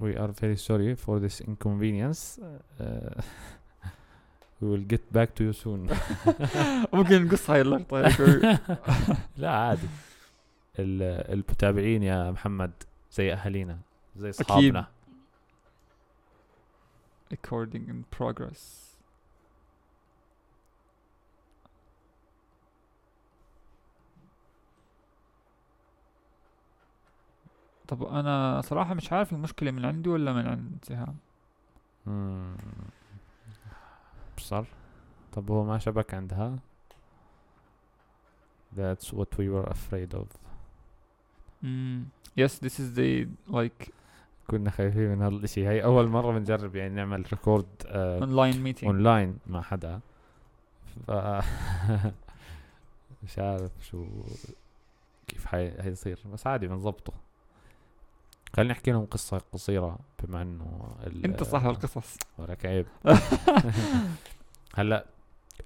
[0.00, 2.38] We are very sorry for this inconvenience.
[2.80, 3.20] uh,
[4.60, 5.90] we will get back to you soon.
[6.92, 8.58] ممكن نقص هاي شوي.
[9.36, 9.88] لا عادي.
[10.78, 12.72] ال- المتابعين يا محمد
[13.12, 13.78] زي أهالينا
[14.16, 14.86] زي أصحابنا.
[17.34, 18.83] recording in progress.
[27.88, 31.16] طب أنا صراحة مش عارف المشكلة من عندي ولا من عند سهام
[32.06, 32.56] مم.
[34.38, 34.66] صار.
[35.32, 36.58] طب هو ما شبك عندها؟
[38.76, 40.26] That's what we were afraid of.
[41.64, 42.02] Mm.
[42.40, 43.90] yes this is the like
[44.46, 45.66] كنا خايفين من هذا الإشي.
[45.66, 47.66] هاي أول مرة بنجرب يعني نعمل record
[48.20, 48.84] online meeting.
[48.84, 50.00] online مع حدا.
[51.06, 51.10] ف
[53.24, 54.06] مش عارف شو
[55.26, 55.72] كيف حي...
[55.80, 57.12] هيصير بس عادي بنظبطه
[58.56, 62.16] خليني أحكي لهم قصة قصيرة بما إنه أنت صاحب القصص.
[62.38, 62.86] ولك عيب
[64.76, 65.06] هلأ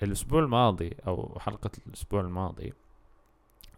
[0.03, 2.72] الأسبوع الماضي أو حلقة الأسبوع الماضي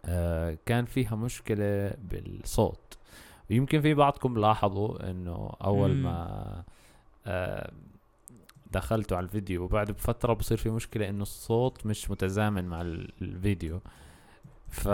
[0.05, 2.97] آه كان فيها مشكلة بالصوت.
[3.49, 5.95] ويمكن في بعضكم لاحظوا إنه أول.
[5.95, 6.63] ما
[7.25, 7.71] آه
[8.71, 13.79] دخلتوا على الفيديو وبعد بفترة بصير في مشكلة إنه الصوت مش متزامن مع ال- الفيديو.
[14.69, 14.87] ف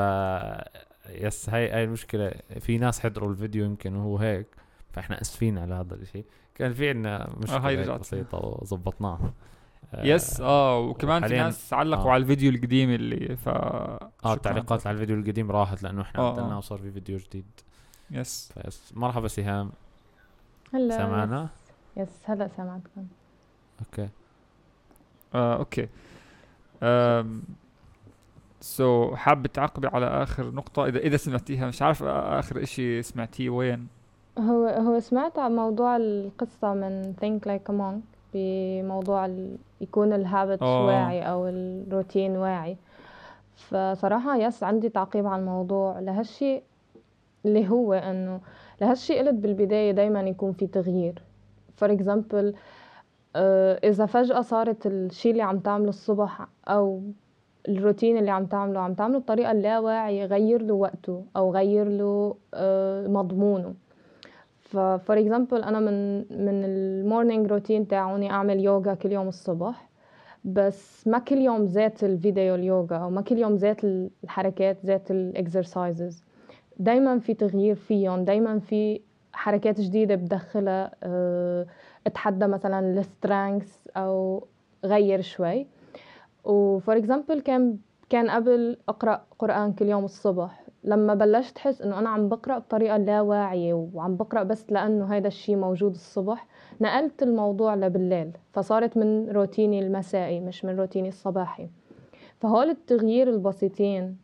[1.10, 2.32] yes هاي هاي المشكلة.
[2.60, 4.48] في ناس حضروا الفيديو يمكن وهو هيك
[4.92, 8.00] فإحنا آسفين على هذا الشيء كان في عندنا مشكله هاي هيك رجعت.
[8.00, 9.34] بسيطة وظبطناها.
[9.94, 12.12] آه، yes آه وكمان في ناس علقوا آه.
[12.12, 14.10] على الفيديو القديم اللي ف آه.
[14.26, 16.58] التعليقات على الفيديو القديم راحت لأنه إحنا آه، عدلناه آه.
[16.58, 17.46] وصار في فيديو جديد.
[18.12, 18.54] Yes.
[18.54, 19.72] ف yes مرحبا سهام.
[20.74, 21.50] هلا سامعنا؟
[21.98, 23.08] Yes هلا سامعتكم.
[23.80, 24.10] Okay.
[25.36, 25.88] آه okay.
[26.84, 27.44] آم
[28.62, 33.88] so حابة تعقبي على آخر نقطة؟ اذا إذا سمعتيها مش عارف آخر إشي سمعتيه وين؟
[34.40, 39.58] هو هو سمعت عن موضوع القصة من Think Like a Monk بموضوع ال...
[39.82, 40.86] يكون ال habit آه.
[40.86, 42.78] واعي أو الروتين واعي.
[43.56, 46.00] فصراحة yes عندي تعقيب على الموضوع.
[46.00, 46.62] لهالشي
[47.46, 48.40] اللي هو إنه
[48.82, 51.22] لهالشي قلت بالبداية دايما يكون في تغيير.
[51.76, 52.54] For example
[53.84, 57.02] إذا فجأة صارت الشي اللي عم تعمله الصبح أو
[57.68, 63.08] الروتين اللي عم تعمله عم تعمله بطريقة اللاواعية غير له وقته أو غير له آه،
[63.08, 63.74] مضمونه.
[64.62, 69.90] ف for example أنا من من ال morning routine تاعوني أعمل يوغا كل يوم الصبح
[70.44, 73.84] بس ما كل يوم ذات الفيديو اليوغا أو ما كل يوم ذات
[74.24, 76.24] الحركات ذات ال exercises
[76.80, 79.02] دايما في تغيير فيهم دايما في
[79.34, 81.66] حركات جديدة بدخلها أه
[82.08, 84.48] أتحدى مثلا ال strength أو
[84.86, 85.68] غير شوي.
[86.48, 87.78] و for example كان
[88.10, 90.64] كان قبل أقرأ قرآن كل يوم الصبح.
[90.84, 95.28] لما بلشت احس إنه أنا عم بقرأ بطريقة لا واعيه وعم بقرأ بس لأنه هيدا
[95.28, 96.48] الشيء موجود الصبح
[96.82, 101.70] نقلت الموضوع لبالليل فصارت من روتيني المسائي مش من روتيني الصباحي.
[102.40, 104.18] فهول التغيير البسيطين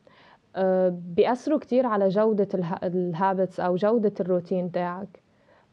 [0.56, 2.48] آه، بيأثروا كتير على جودة
[2.84, 5.24] ال habits أو جودة الروتين تاعك.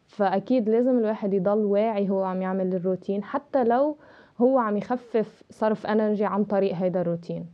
[0.06, 3.96] فأكيد لازم الواحد يضل واعي هو عم يعمل الروتين حتى لو
[4.40, 7.46] هو عم يخفف صرف energy عن طريق هيدا الروتين.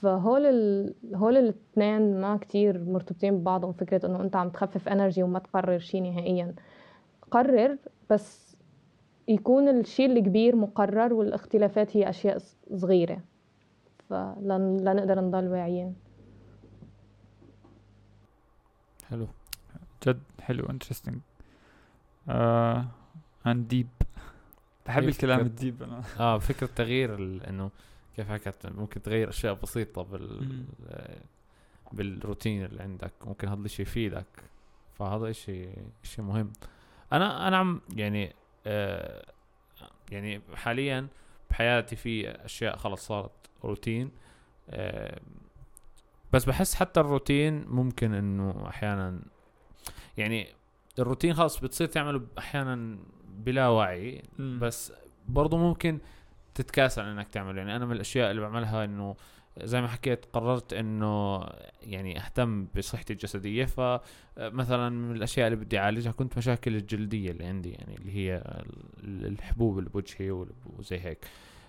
[0.00, 0.94] فهول ال...
[1.14, 6.02] هول الاثنين ما كتير مرتبطين ببعضهم فكرة إنه أنت عم تخفف energy وما تقرر شيء
[6.02, 6.54] نهائيا.
[7.30, 7.76] قرر
[8.10, 8.56] بس
[9.28, 13.20] يكون الشيء الكبير مقرر والاختلافات هي أشياء ص- صغيرة.
[14.08, 15.94] فلن لنقدر نضل واعيين.
[19.08, 19.26] حلو.
[20.06, 21.16] جد حلو interesting
[23.46, 23.88] عن deep
[24.88, 27.70] بحب كيف الكلام؟ ال deep أنا آه فكرة تغيير ال- إنه
[28.16, 30.64] كيف حكت ممكن تغير أشياء بسيطة بال.
[30.88, 31.20] آه،
[31.92, 34.26] بالروتين اللي عندك ممكن هذا الشيء يفيدك
[34.98, 35.68] فهذا اشي
[36.04, 36.52] إشي مهم
[37.12, 38.32] أنا أنا عم يعني
[38.66, 39.24] آه
[40.10, 41.06] يعني حاليا
[41.50, 43.30] بحياتي في أشياء خلص صارت
[43.64, 44.10] روتين
[44.70, 45.20] آه
[46.32, 49.20] بس بحس حتى الروتين ممكن إنه أحيانا
[50.18, 50.48] يعني
[50.98, 52.98] الروتين خلص بتصير تعمله أحيانا
[53.44, 54.22] بلا وعي.
[54.38, 54.92] بس
[55.28, 55.98] برضو ممكن
[56.54, 59.16] تتكاسل إنك تعمله يعني أنا من الأشياء اللي بعملها إنه
[59.62, 61.44] زي ما حكيت قررت إنه
[61.82, 67.70] يعني أهتم بصحتي الجسدية فمثلا من الأشياء اللي بدي أعالجها كنت مشاكل الجلدية اللي عندي
[67.70, 68.36] يعني اللي هي
[69.04, 70.30] ال- الحبوب اللي بوجهي
[70.78, 71.18] وزي هيك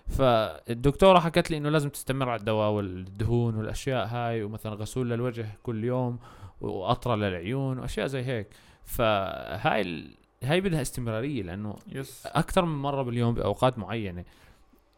[0.08, 5.84] فالدكتوره حكت لي إنه لازم تستمر على الدواء والدهون والأشياء هاي ومثلا غسول للوجه كل
[5.84, 6.18] يوم
[6.60, 8.46] وقطره للعيون وأشياء زي هيك
[8.84, 10.04] فهاي.
[10.44, 14.24] هاي بدها استمرارية لأنه يس أكثر من مرة باليوم بأوقات معينة.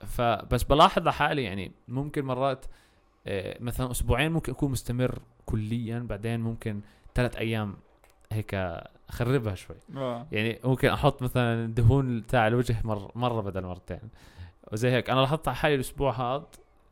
[0.06, 2.64] فبس بلاحظ لحالي يعني ممكن مرات
[3.26, 6.80] آه، مثلا أسبوعين ممكن أكون مستمر كليا بعدين ممكن
[7.14, 7.76] ثلاث أيام
[8.32, 8.54] هيك
[9.08, 9.76] أخربها شوي.
[9.96, 10.26] آه.
[10.32, 14.00] يعني ممكن أحط مثلا دهون تاع الوجه مر مرة بدل مرتين.
[14.72, 16.46] وزي هيك أنا لاحظت على حالي الأسبوع هذا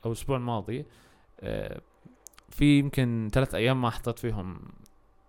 [0.05, 0.85] أو الأسبوع الماضي
[1.41, 1.81] آه،
[2.51, 4.61] في يمكن ثلاث أيام ما حطيت فيهم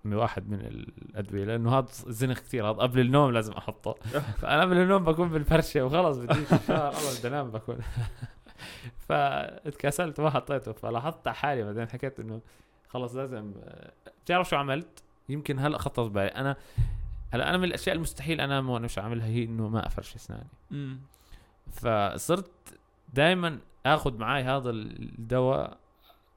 [0.03, 3.93] من واحد من الأدوية لأنه هذا زنخ كثير هذا قبل النوم لازم أحطه.
[4.41, 7.77] فأنا قبل النوم بكون بالفرشة وخلص بدي الشهر خلص بدي أنام بكون.
[9.07, 10.71] فاتكسلت ما حطيته.
[10.71, 12.41] فلاحظت على حالي بعدين حكيت إنه
[12.89, 13.53] خلص لازم
[14.25, 16.27] بتعرف شو عملت؟ يمكن هلأ خطر بالي.
[16.27, 16.55] أنا
[17.33, 20.47] هلأ أنا من الأشياء المستحيل أنام وأنا مش عاملها هي؟ إنه ما افرش أسناني.
[21.71, 22.51] فصرت
[23.13, 25.77] دائما آخذ معي هذا الدواء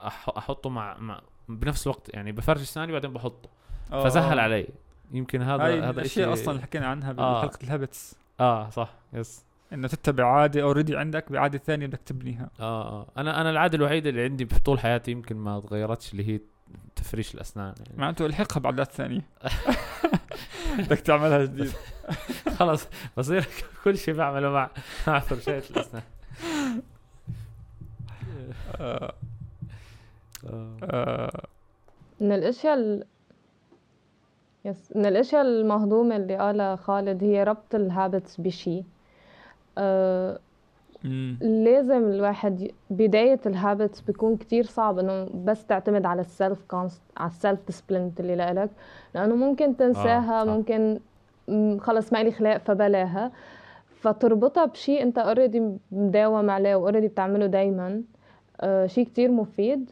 [0.06, 3.48] أحطه مع, مع بنفس الوقت يعني بفرش اسناني بعدين بحطه.
[3.92, 4.04] آه.
[4.04, 4.66] فسهل علي.
[5.12, 7.38] يمكن هذا هاي هذا الأشياء إشي- أصلا اللي حكينا عنها آه.
[7.40, 8.14] بحلقة الهابتس.
[8.40, 9.44] آه صح yes.
[9.72, 12.50] إنه تتبع عادة already عندك بعادة ثانية بدك تبنيها.
[12.60, 13.06] آه آه.
[13.16, 16.40] أنا أنا العادة الوحيدة اللي عندي طول حياتي يمكن ما تغيرتش اللي هي
[16.96, 17.98] تفريش الأسنان يعني.
[18.00, 19.20] معناته الحقها بعادات ثانية.
[20.78, 21.72] بدك تعملها جديد.
[22.58, 23.46] خلص بصير
[23.84, 24.70] كل شيء بعمله مع
[25.06, 26.02] مع فرشاة الأسنان.
[30.46, 31.46] آه، آه،
[32.20, 33.04] من الأشياء ال...
[34.64, 38.84] Yes من الأشياء المهضومة اللي قالها خالد هي ربط ال habits بشي.
[39.78, 40.38] أه
[41.04, 41.38] مم.
[41.40, 47.30] لازم الواحد بداية ال habits بيكون كتير صعب إنه بس تعتمد على ال self-consist على
[47.30, 48.70] ال self-discipline اللي لإلك
[49.14, 50.44] لأنه ممكن تنساها آه،.
[50.44, 51.00] ممكن
[51.80, 53.32] خلص ما لي خلاق فبلاها.
[54.00, 58.02] فتربطها بشيء أنت already مداوم عليه و already بتعمله دايما.
[58.60, 59.90] آه شيء كتير مفيد.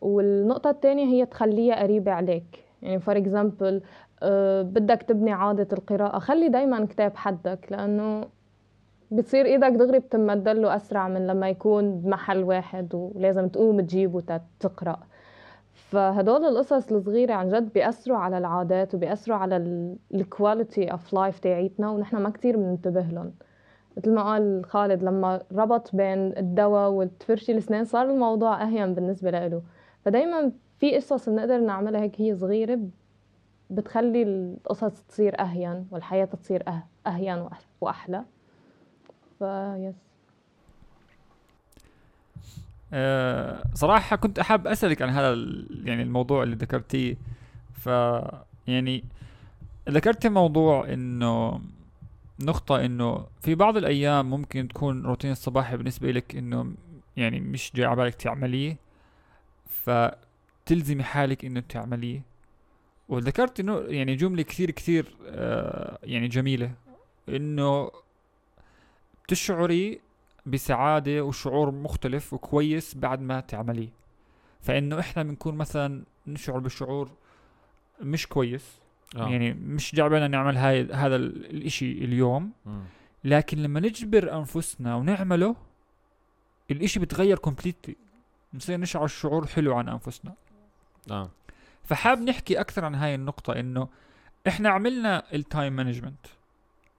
[0.00, 3.82] والنقطة الثانية هي تخليها قريبة عليك يعني for example
[4.22, 8.24] آه بدك تبني عادة القراءة خلي دايما كتاب حدك لأنه
[9.10, 15.00] بتصير إيدك دغري بتمد له أسرع من لما يكون بمحل واحد ولازم تقوم تجيبه تقرا
[15.74, 19.56] فهدول القصص الصغيرة عن جد بيأثروا على العادات وبيأثروا على
[20.14, 23.32] ال quality of life تاعيتنا ونحن ما كتير بننتبه لهم.
[23.96, 29.62] مثل ما قال خالد لما ربط بين الدواء والتفرشي الاسنان صار الموضوع أهين بالنسبة له.
[30.04, 32.80] فدايما في قصص بنقدر نعملها هيك هي صغيرة
[33.70, 38.24] بتخلي القصص تصير أهين والحياة تصير أه- أهين وأح- وأحلى.
[39.38, 39.94] فيس
[42.92, 45.34] آه، صراحة كنت أحب أسألك عن هذا
[45.84, 47.16] يعني الموضوع اللي ذكرتيه.
[47.72, 47.86] ف
[48.66, 49.04] يعني
[49.88, 51.60] ذكرت موضوع إنه
[52.40, 56.72] نقطة إنه في بعض الأيام ممكن تكون روتين الصباحي بالنسبة لك إنه
[57.16, 58.76] يعني مش جاي على بالك تعمليه.
[59.84, 62.22] فتلزمي حالك إنه تعمليه
[63.08, 66.72] وذكرت إنه يعني جملة كثير كثير آه يعني جميلة.
[67.28, 67.90] إنه
[69.24, 70.00] بتشعري
[70.46, 73.88] بسعادة وشعور مختلف وكويس بعد ما تعمليه.
[74.60, 77.10] فإنه إحنا بنكون مثلا نشعر بشعور
[78.00, 78.78] مش كويس.
[79.16, 79.28] آه.
[79.28, 82.52] يعني مش جاي بالنا نعمل هاي هذا ال- الإشي اليوم.
[82.66, 82.82] مم.
[83.24, 85.56] لكن لما نجبر أنفسنا ونعمله
[86.70, 87.96] الإشي بتغير completely
[88.54, 90.34] بنصير نشعر شعور حلو عن أنفسنا.
[91.10, 91.30] آه.
[91.84, 93.88] فحاب نحكي أكثر عن هاي النقطة إنه
[94.48, 96.26] إحنا عملنا ال time management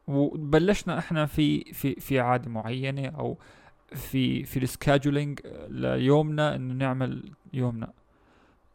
[0.08, 3.38] وبلشنا إحنا في في في عادة معينة أو
[3.96, 7.94] في في ال scheduling ليومنا إنه نعمل يومنا.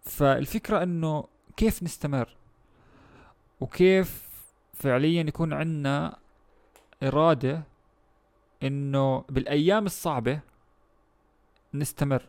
[0.03, 1.25] فالفكرة إنه
[1.57, 2.37] كيف نستمر؟
[3.61, 4.29] وكيف
[4.75, 6.17] فعليا يكون عندنا
[7.03, 7.63] إرادة
[8.63, 10.41] إنه بالأيام الصعبة
[11.75, 12.23] نستمر؟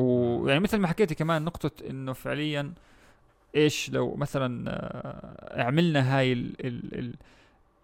[0.00, 2.72] ويعني مثل ما حكيتي كمان نقطة إنه فعليا
[3.56, 7.14] إيش لو مثلا آه، عملنا هاي ال ال ال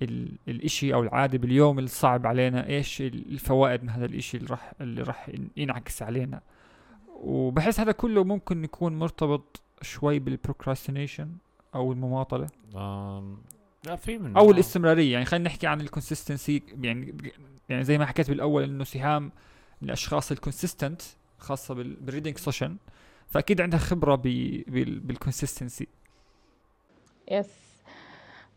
[0.02, 5.02] ال الإشي أو العادة باليوم الصعب علينا إيش الفوائد من هذا الإشي اللي راح اللي
[5.02, 6.40] راح ينعكس علينا؟
[7.08, 11.28] وبحس هذا كله ممكن يكون مرتبط شوي بال procrastination
[11.74, 12.48] أو المماطلة.
[12.76, 13.38] آم،
[13.86, 14.52] لا في منه أو آه.
[14.52, 15.12] الاستمرارية.
[15.12, 17.14] يعني خلينا نحكي عن ال consistency يعني
[17.68, 19.32] يعني زي ما حكيت بالأول إنه سهام
[19.82, 21.02] الأشخاص ال consistent
[21.38, 22.76] خاصة بال reading session
[23.26, 25.86] فأكيد عندها خبرة بال consistency
[27.30, 27.66] yes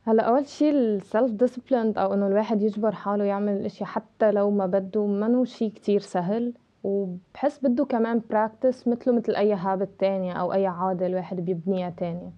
[0.04, 4.52] هلا أول شيء ال self discipline أو إنه الواحد يجبر حاله يعمل الاشي حتى لو
[4.52, 6.54] ما بده منو شيء كتير سهل.
[6.84, 12.32] وبحس بده كمان practice مثله مثل أي habit تانية أو أي عادة الواحد بيبنيها تانية.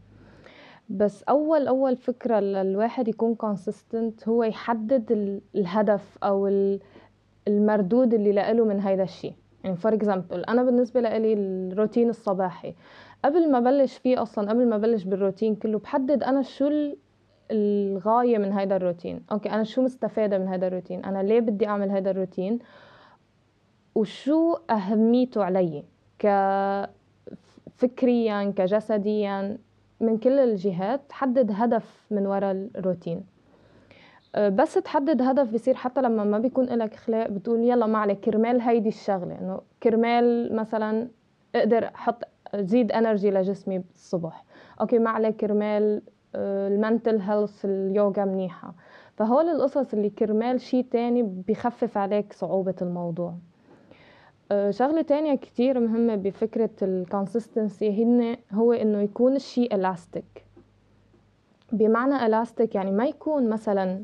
[0.90, 6.80] بس أول أول فكرة للواحد يكون consistent هو يحدد ال- الهدف أو ال-
[7.48, 9.34] المردود اللي له من هيدا الشيء
[9.64, 12.74] يعني for example أنا بالنسبة لي الروتين الصباحي.
[13.26, 16.98] قبل ما بلش فيه أصلا قبل ما بلش بالروتين كله بحدد أنا شو ال-
[17.52, 19.24] الغاية من هيدا الروتين.
[19.32, 22.60] okay أنا شو مستفادة من هيدا الروتين؟ أنا ليه بدي أعمل هيدا الروتين؟
[23.96, 25.84] وشو أهميته علي؟
[27.80, 29.58] كفكريا كجسديا
[30.00, 33.24] من كل الجهات حدد هدف من وراء الروتين.
[34.38, 38.62] بس تحدد هدف بصير حتى لما ما بيكون لك خلاق بتقول يلا ما عليك كرمال
[38.62, 39.38] هيدي الشغلة.
[39.42, 41.08] إنه كرمال مثلا
[41.56, 42.24] أقدر أحط
[42.56, 44.44] زيد energy لجسمي الصبح
[44.82, 46.02] okay ما عليك كرمال
[46.36, 48.74] ال mental health اليوغا منيحة.
[49.18, 53.34] فهول القصص اللي كرمال شيء تاني بيخفف عليك صعوبة الموضوع.
[54.52, 60.46] أه، شغلة تانية كتير مهمة بفكرة ال consistency هن هو إنه يكون الشيء الاستيك
[61.72, 64.04] بمعنى الاستيك يعني ما يكون مثلا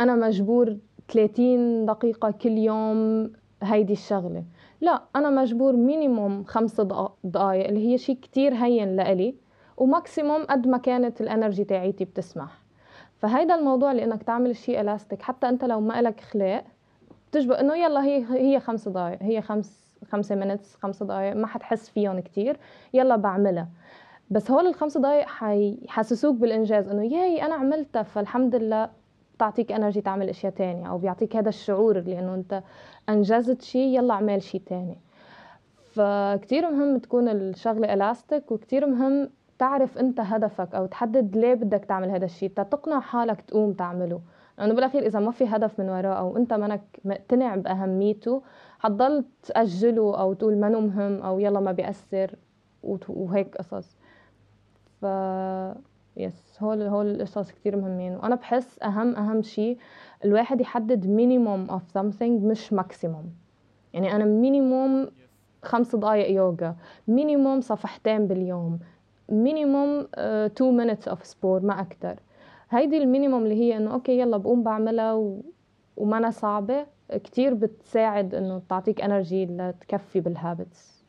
[0.00, 0.76] أنا مجبور
[1.08, 3.32] 30 دقيقة كل يوم
[3.62, 4.44] هيدي الشغلة.
[4.80, 9.34] لا أنا مجبور minimum خمس دقا- دقايق اللي هي شيء كتير هين لإلي
[9.76, 12.58] و maximum قد ما كانت ال energy تاعيتي بتسمح.
[13.18, 16.64] فهيدا الموضوع اللي إنك تعمل شيء الاستيك حتى أنت لو ما لك خلاق
[17.32, 21.88] تجبر إنه يلا هي هي خمس دقائق هي خمس خمسة minutes خمس دقائق ما حتحس
[21.90, 22.56] فيهم كتير
[22.94, 23.68] يلا بعملها.
[24.30, 28.99] بس هول الخمس دقايق حيحسسوك بالإنجاز إنه ياي أنا عملتها فالحمد لله
[29.40, 32.62] بتعطيك energy تعمل أشياء تانية أو بيعطيك هذا الشعور اللي انه أنت
[33.08, 34.98] أنجزت شيء يلا اعمل شيء تاني.
[35.92, 42.10] فكتير مهم تكون الشغلة الاستيك وكتير مهم تعرف أنت هدفك أو تحدد ليه بدك تعمل
[42.10, 44.20] هذا الشيء تقنع حالك تقوم تعمله.
[44.58, 48.42] لأنه بالأخير إذا ما في هدف من وراه أو أنت منك مقتنع بأهميته
[48.78, 52.34] حتضل تأجله أو تقول منه مهم أو يلا ما بيأثر
[53.08, 53.96] وهيك قصص.
[55.00, 55.06] ف
[56.16, 58.12] yes هول هول القصص كتير مهمين.
[58.16, 59.78] وأنا بحس أهم أهم شيء
[60.24, 63.24] الواحد يحدد minimum of something مش maximum
[63.92, 65.08] يعني أنا minimum
[65.62, 66.76] خمس دقائق يوغا
[67.08, 68.78] minimum صفحتين باليوم.
[69.28, 72.16] minimum 2 minutes of sport ما أكثر
[72.70, 75.42] هيدي ال minimum اللي هي إنه okay يلا بقوم بعملها و...
[75.96, 76.86] وما صعبة.
[77.10, 80.99] كتير بتساعد إنه تعطيك energy لتكفي بال habits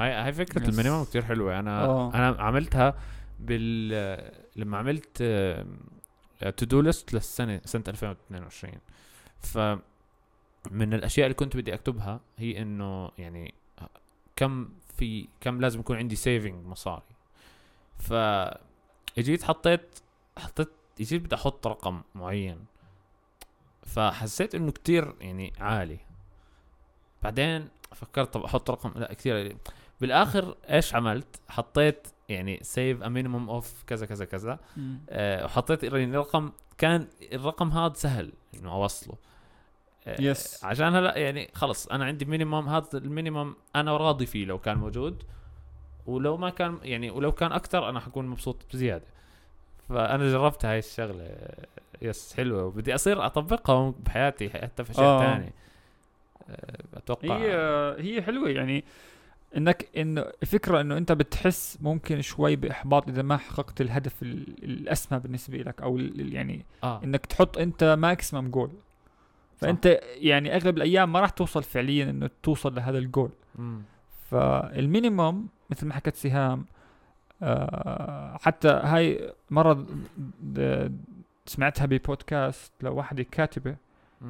[0.00, 1.58] هاي هاي فكرة ال minimum كتير حلوة.
[1.58, 2.14] أنا أوه.
[2.14, 2.94] أنا عملتها
[3.40, 5.22] بال لما عملت
[6.56, 8.74] to do list للسنة سنة 2022
[9.40, 9.58] ف
[10.70, 13.54] من الأشياء اللي كنت بدي أكتبها هي إنه يعني
[14.36, 17.02] كم في كم لازم يكون عندي saving مصاري.
[17.98, 18.12] ف
[19.18, 19.98] إجيت حطيت
[20.38, 20.68] حطيت
[21.00, 22.64] إجيت بدي أحط رقم معين.
[23.82, 25.98] فحسيت إنه كتير يعني عالي.
[27.22, 29.56] بعدين فكرت طب أحط رقم لا كثير
[30.00, 34.58] بالآخر إيش عملت؟ حطيت يعني save a minimum of كذا كذا كذا.
[35.10, 39.14] آه وحطيت يعني رقم كان الرقم هذا سهل إنه أوصله.
[40.06, 44.44] yes آه عشان هلا يعني خلص أنا عندي minimum هذا ال minimum أنا راضي فيه
[44.44, 45.22] لو كان موجود.
[46.06, 49.06] ولو ما كان يعني ولو كان أكثر أنا حكون مبسوط بزيادة.
[49.88, 51.38] فأنا جربت هاي الشغلة.
[52.02, 52.64] yes حلوة.
[52.64, 55.20] وبدي أصير اطبقها بحياتي حتى في أشياء آه.
[55.20, 55.52] ثانية
[56.94, 57.54] أتوقع هي
[57.98, 58.84] هي حلوة يعني.
[59.56, 65.58] إنك انه الفكرة إنه أنت بتحس ممكن شوي بإحباط إذا ما حققت الهدف الأسمى بالنسبة
[65.58, 67.04] لك أو يعني آه.
[67.04, 68.70] إنك تحط أنت maximum goal
[69.56, 70.08] فأنت صح.
[70.16, 73.30] يعني أغلب الأيام ما راح توصل فعليا إنه توصل لهذا الجول
[74.30, 76.64] فال minimum مثل ما حكت سهام
[77.42, 79.86] آه حتى هاي مرة
[81.46, 83.76] سمعتها ببودكاست لوحده كاتبه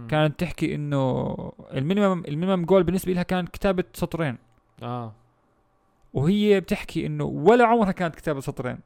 [0.09, 1.37] كانت تحكي إنه
[1.75, 4.37] ال minimum ال minimum goal بالنسبة لها كان كتابة سطرين.
[4.83, 5.13] آه.
[6.15, 8.79] وهي بتحكي إنه ولا عمرها كانت كتابة سطرين.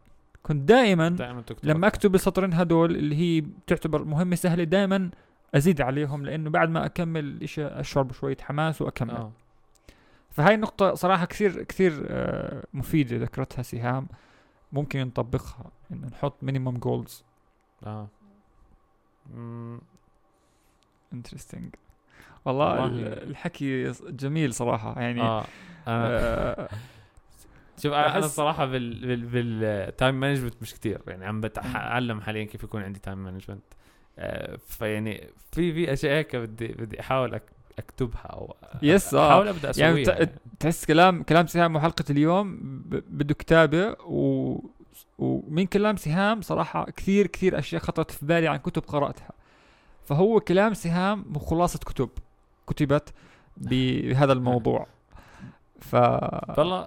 [0.42, 5.10] كنت دائما دائما تكتب لما أكتب السطرين هدول اللي هي بتعتبر مهمة سهلة دائما
[5.54, 9.10] أزيد عليهم لأنه بعد ما أكمل اشي اشعر بشويه حماس وأكمل.
[9.10, 9.32] آه.
[10.30, 14.08] فهاي النقطة صراحة كثير كثير آه، مفيدة ذكرتها سهام.
[14.72, 17.24] ممكن نطبقها انه نحط minimum goals
[17.86, 18.08] آه.
[21.12, 21.74] interesting
[22.44, 25.44] والله, والله الحكي جميل صراحة يعني آه.
[25.88, 26.68] آه
[27.82, 32.64] شوف أنا الصراحه بال بال بال time management مش كتير يعني عم بتعلم حاليا كيف
[32.64, 33.64] يكون عندي time management
[34.18, 37.40] آه فيعني في في أشياء هيك بدي بدي أحاول
[37.78, 40.30] أكتبها أو يس آه أحاول أبدأ أسويها يعني, يعني.
[40.60, 44.58] تحس كلام كلام سهام وحلقه اليوم بده كتابة و
[45.18, 49.30] ومن كلام سهام صراحة كثير كثير أشياء خطرت في بالي عن كتب قرأتها
[50.04, 52.08] فهو كلام سهام خلاصة كتب
[52.66, 53.12] كتبت
[53.56, 54.86] بهذا الموضوع.
[55.80, 55.94] ف
[56.58, 56.86] والله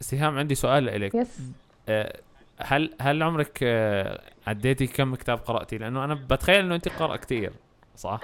[0.00, 1.14] سهام عندي سؤال لك.
[1.14, 1.40] يس
[1.88, 2.20] آه،
[2.58, 7.52] هل هل عمرك آه، عديتي كم كتاب قرأتي؟ لأنه أنا بتخيل إنه انت قرأ كثير
[7.96, 8.20] صح؟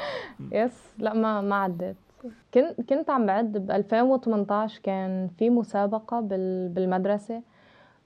[0.52, 1.96] يس لا ما ما عديت.
[2.54, 7.42] كنت كنت عم بعد ب 2018 كان في مسابقة بالمدرسة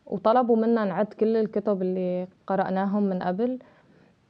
[0.07, 3.59] وطلبوا منا نعد كل الكتب اللي قرأناهم من قبل.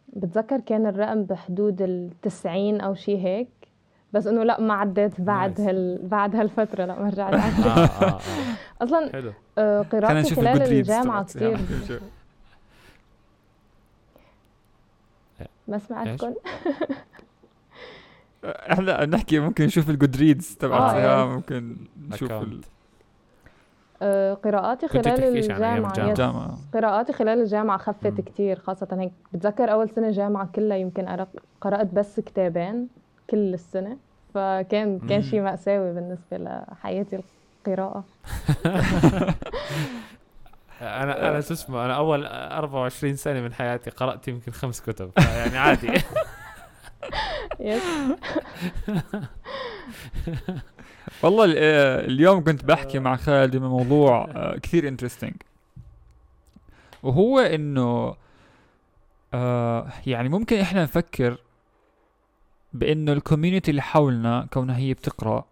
[0.08, 3.48] بتذكر كان الرقم بحدود التسعين أو شي هيك.
[4.12, 7.34] بس إنه لا ما عديت بعد هال بعد هالفترة لا ما رجعت.
[7.66, 8.20] آه آه آه.
[8.84, 9.32] أصلا حلو.
[9.92, 11.58] قراءتي خلال الجامعة كثير
[15.68, 16.34] ما سمعتكم
[18.44, 21.76] إحنا نحكي ممكن نشوف الجود ريدز تبع آه ممكن
[22.10, 22.60] نشوف ال...
[24.42, 26.58] قراءاتي خلال الجامعة, الجامعة.
[26.74, 29.12] قراءاتي خلال الجامعة خفت كتير خاصة هيك.
[29.32, 31.26] بتذكر أول سنة جامعة كلها يمكن
[31.60, 32.88] قرأت بس كتابين.
[33.30, 33.96] كل السنة
[34.34, 37.20] فكان كان شيء مأساوي بالنسبة لحياتي
[37.66, 38.04] القراءة.
[40.80, 45.58] أنا أنا شو اسمه أنا أول 24 سنة من حياتي قرأت يمكن خمس كتب يعني
[45.58, 45.92] عادي.
[51.22, 55.34] والله آه، اليوم كنت بحكي مع خالد بموضوع آه، كثير انترستنج
[57.02, 58.14] وهو إنه
[59.34, 61.38] آه يعني ممكن إحنا نفكر
[62.72, 65.44] بانه ال community اللي حولنا كونها هي بتقرأ.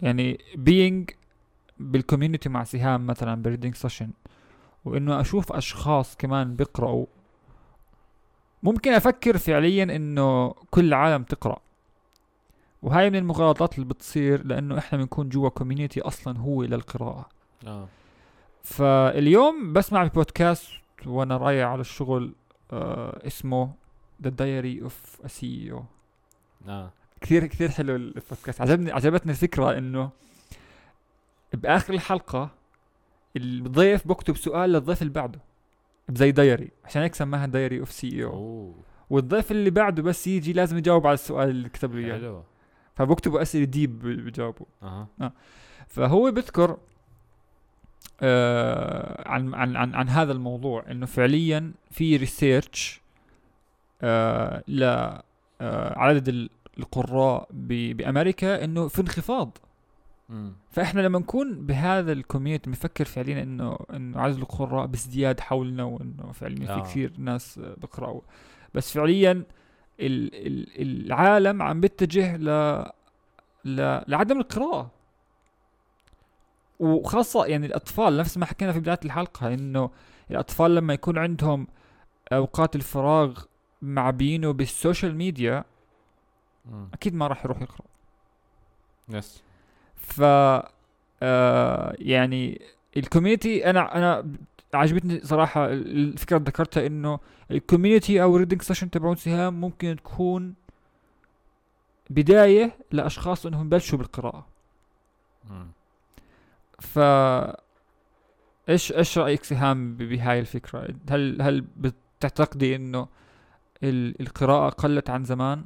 [0.00, 1.14] يعني being
[1.78, 4.10] بال community مع سهام مثلا ب reading session
[4.84, 7.06] وإنه أشوف أشخاص كمان بيقرأوا.
[8.62, 11.60] ممكن أفكر فعليا إنه كل العالم تقرأ.
[12.82, 17.28] وهاي من المغالطات اللي بتصير لأنه إحنا بنكون جوا community أصلا هو للقراءة.
[17.66, 17.88] آه.
[18.62, 20.68] فاليوم بسمع بودكاست
[21.06, 22.34] وأنا رايح على الشغل
[22.72, 23.74] آه اسمه
[24.22, 25.84] The Diary of a CEO
[26.68, 26.92] آه.
[27.20, 28.60] كثير كثير حلو البودكاست.
[28.60, 30.10] عجبني عجبتني الفكرة إنه
[31.52, 32.50] بآخر الحلقة
[33.36, 35.38] الضيف بكتب سؤال للضيف اللي بعده
[36.10, 36.70] زي diary.
[36.84, 38.74] عشان هيك سماها Diary of a CEO
[39.10, 42.18] والضيف اللي بعده بس يجي لازم يجاوب على السؤال اللي كتب له إياه.
[42.18, 42.42] حلو.
[42.94, 45.32] فبكتبوا أسئلة deep بجاوبوا أها.
[45.88, 46.78] فهو بذكر
[48.20, 53.00] آه عن عن عن عن هذا الموضوع إنه فعليا في research
[54.02, 55.22] آه آه
[55.96, 59.58] عدد ال- القراء بأمريكا إنه في انخفاض.
[60.70, 66.32] فإحنا لما نكون بهذا ال community بنفكر فعليا إنه إنه عدد القراء بازدياد حولنا وإنه
[66.32, 66.82] فعليا في آه.
[66.82, 68.20] كثير ناس آه، بيقراوا
[68.74, 69.44] بس فعليا ال
[70.00, 72.44] ال العالم عم بيتجه ل
[73.64, 74.90] ل لعدم القراءة
[76.80, 79.90] وخاصة يعني الأطفال نفس ما حكينا في بداية الحلقة إنه
[80.30, 81.66] الأطفال لما يكون عندهم
[82.32, 83.38] أوقات الفراغ
[83.82, 85.64] معبيينه بال social media
[86.70, 86.88] مم.
[86.94, 87.84] أكيد ما راح يروح يقرأ
[89.08, 89.42] yes
[89.96, 90.20] ف
[91.22, 92.60] آه يعني
[92.96, 94.26] ال community أنا أنا
[94.74, 97.18] عجبتني صراحة ال- الفكرة اللي ذكرتها إنه
[97.50, 100.54] ال community أو ال reading session تبعون سهام ممكن تكون
[102.10, 104.46] بداية لأشخاص إنهم يبلشوا بالقراءة
[105.50, 105.66] مم.
[106.78, 106.98] ف
[108.68, 113.08] إيش إيش رأيك سهام بهاي الفكرة هل هل بتعتقدي إنه
[113.82, 115.64] ال- القراءة قلت عن زمان.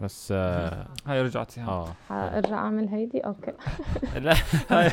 [0.00, 1.94] بس آه هاي رجعت آه.
[2.08, 3.52] حارجع اعمل هيدي؟ أوكي.
[4.18, 4.34] لا
[4.70, 4.90] هاي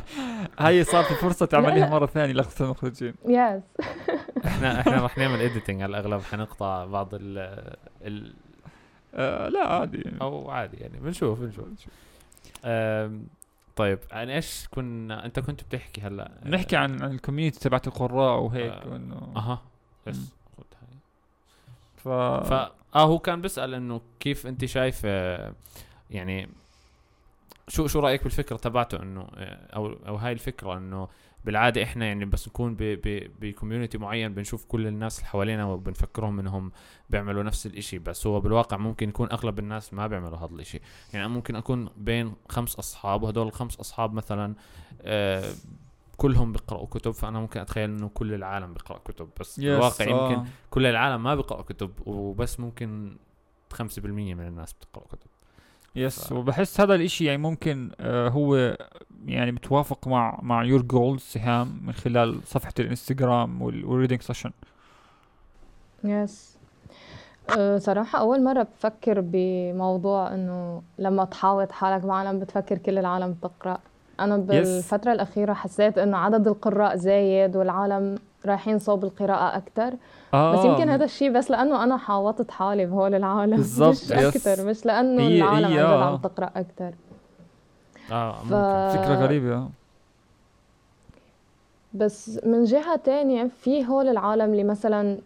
[0.58, 1.88] هاي صار في فرصة تعمليها.
[1.90, 3.14] مرة ثانية لقطه المخرجين.
[3.24, 3.62] yes
[4.46, 7.38] إحنا إحنا رح نعمل editing على الأغلب حنقطع بعض ال
[8.02, 8.34] ال
[9.14, 11.38] آه لا عادي أو عادي يعني بنشوف.
[11.40, 11.64] بنشوف.
[12.64, 13.26] آم،
[13.76, 18.40] طيب عن إيش كنا أنت كنت بتحكي هلأ نحكي عن عن ال community تبعت القراء
[18.40, 19.62] وهيك آه، وانه أها.
[20.06, 20.98] yes هاي.
[21.96, 22.08] ف,
[22.48, 22.52] ف
[22.94, 25.52] آه هو كان بيسأل إنه كيف أنت شايف آه،
[26.10, 26.48] يعني
[27.68, 31.08] شو شو رأيك بالفكرة تبعته إنه آه، أو أو هاي الفكرة إنه
[31.44, 32.76] بالعادة إحنا يعني بس نكون
[33.40, 36.72] بكوميونتي معين بنشوف كل الناس اللي حوالينا وبنفكرهم إنهم
[37.10, 37.98] بيعملوا نفس الإشي.
[37.98, 40.80] بس هو بالواقع ممكن يكون أغلب الناس ما بيعملوا هذا الإشي.
[41.14, 44.54] يعني ممكن أكون بين خمس أصحاب وهدول الخمس أصحاب مثلا
[45.02, 45.52] آه
[46.16, 49.28] كلهم بيقرأوا كتب فأنا ممكن أتخيل إنه كل العالم بيقرأ كتب.
[49.40, 50.46] بس بالواقع يمكن آه.
[50.70, 53.16] كل العالم ما بيقرأوا كتب وبس ممكن
[53.74, 55.30] 5% من الناس بتقرأ كتب.
[55.96, 58.76] yes ف- وبحس هذا الإشي يعني ممكن آه هو
[59.26, 64.50] يعني بتوافق مع مع your goals سهام من خلال صفحة الإنستغرام وال reading session
[66.04, 66.52] yes
[67.58, 73.78] أه، صراحة أول مرة بفكر بموضوع إنه لما تحاوط حالك بعالم بتفكر كل العالم بتقرأ.
[74.20, 78.14] أنا بالفترة الأخيرة حسيت إنه عدد القراء زايد والعالم
[78.46, 79.92] رايحين صوب القراءة أكتر
[80.34, 84.12] آه بس يمكن هذا الشيء بس لأنه أنا حاوطت حالي بهول العالم بالضبط، مش yes.
[84.46, 86.04] أكتر مش لأنه هي- العالم هي، آه.
[86.04, 86.90] عم تقرأ أكتر
[88.12, 88.54] آه ف...
[88.96, 89.68] فكرة غريبة آه.
[91.94, 95.18] بس من جهة تانية في هول العالم اللي مثلا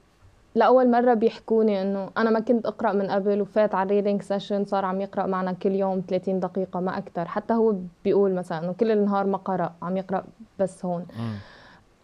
[0.54, 4.64] لأول مرة بيحكوني إنه أنا ما كنت أقرأ من قبل وفات على ال reading session
[4.64, 7.74] صار عم يقرأ معنا كل يوم 30 دقيقة ما أكتر حتى هو
[8.04, 10.24] بيقول مثلا إنه كل النهار ما قرأ عم يقرأ
[10.58, 11.34] بس هون مم.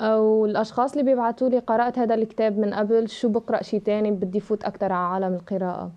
[0.00, 4.40] أو الأشخاص اللي بيبعتوا لي قرأت هذا الكتاب من قبل شو بقرأ شي تاني بدي
[4.40, 5.90] فوت أكتر على عالم القراءة.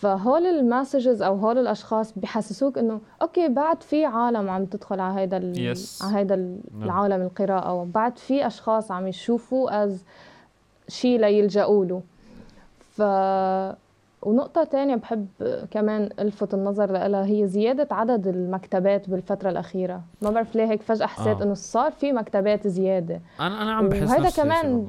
[0.00, 5.20] فهول ال messages أو هول الأشخاص بحسسوك إنه okay بعد في عالم عم تدخل على
[5.20, 5.54] هيدا ال...
[5.76, 6.02] Yes.
[6.04, 6.82] على هيدا ال- نعم.
[6.84, 10.04] العالم القراءة وبعد في أشخاص عم يشوفوا as
[10.88, 12.02] شيء ليلجأوا له
[12.96, 13.02] ف
[14.26, 15.26] ونقطة تانية بحب
[15.70, 20.02] كمان ألفت النظر لها هي زيادة عدد المكتبات بالفترة الأخيرة.
[20.22, 21.42] ما بعرف ليه هيك فجأة حسيت آه.
[21.42, 23.20] إنه صار في مكتبات زيادة.
[23.40, 24.86] أنا أنا عم بحس الشيء كمان.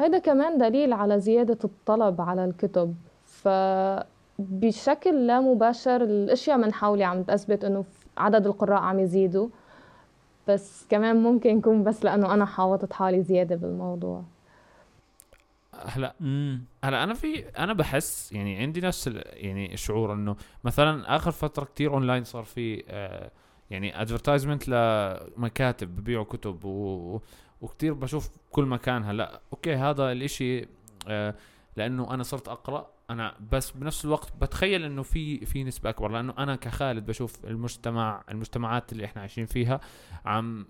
[0.00, 2.94] هيدا كمان دليل على زيادة الطلب على الكتب.
[3.24, 7.84] فبشكل لا مباشر الأشياء من حولي عم تثبت إنه
[8.18, 9.48] عدد القراء عم يزيدوا.
[10.48, 14.22] بس كمان ممكن يكون بس لأنه أنا حاوطت حالي زيادة بالموضوع.
[15.74, 16.14] هلا.
[16.84, 21.90] هلا أنا في أنا بحس يعني عندي نفس يعني الشعور إنه مثلا آخر فترة كتير
[21.94, 23.30] اونلاين صار في آه
[23.70, 27.20] يعني advertisement لمكاتب ببيعوا كتب و
[27.60, 30.68] وكتير بشوف كل مكان هلا أوكي هذا الإشي
[31.08, 31.34] آه
[31.76, 36.34] لأنه أنا صرت أقرأ أنا بس بنفس الوقت بتخيل إنه في في نسبة أكبر لأنه
[36.38, 39.80] أنا كخالد بشوف المجتمع المجتمعات اللي إحنا عايشين فيها
[40.24, 40.66] عم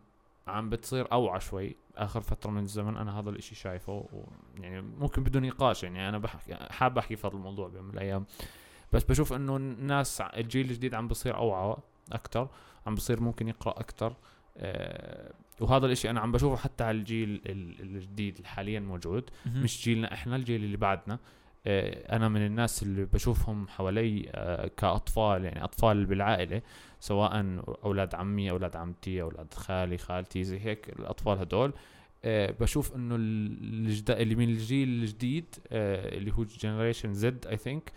[0.51, 1.77] عم بتصير أوعى شوي.
[1.97, 4.25] آخر فترة من الزمن أنا هذا الإشي شايفه و
[4.61, 8.27] يعني ممكن بدون نقاش يعني أنا بحكي حاب أحكي في هذا الموضوع بيوم من الأيام.
[8.93, 11.77] بس بشوف إنه الناس الجيل الجديد عم بصير أوعى
[12.13, 12.49] أكثر
[12.87, 14.15] عم بصير ممكن يقرأ أكثر
[14.57, 19.31] أه وهذا الإشي أنا عم بشوفه حتى على الجيل الجديد اللي حاليا موجود.
[19.47, 21.19] مش جيلنا إحنا الجيل اللي بعدنا.
[21.67, 26.63] أه أنا من الناس اللي بشوفهم حوالي أه كأطفال يعني أطفال بالعائلة.
[27.01, 31.73] سواء أولاد عمي أولاد عمتي أولاد خالي خالتي زي هيك الأطفال هدول.
[32.25, 37.93] أه بشوف إنه اللي من الجيل الجديد أه اللي هو generation Z I think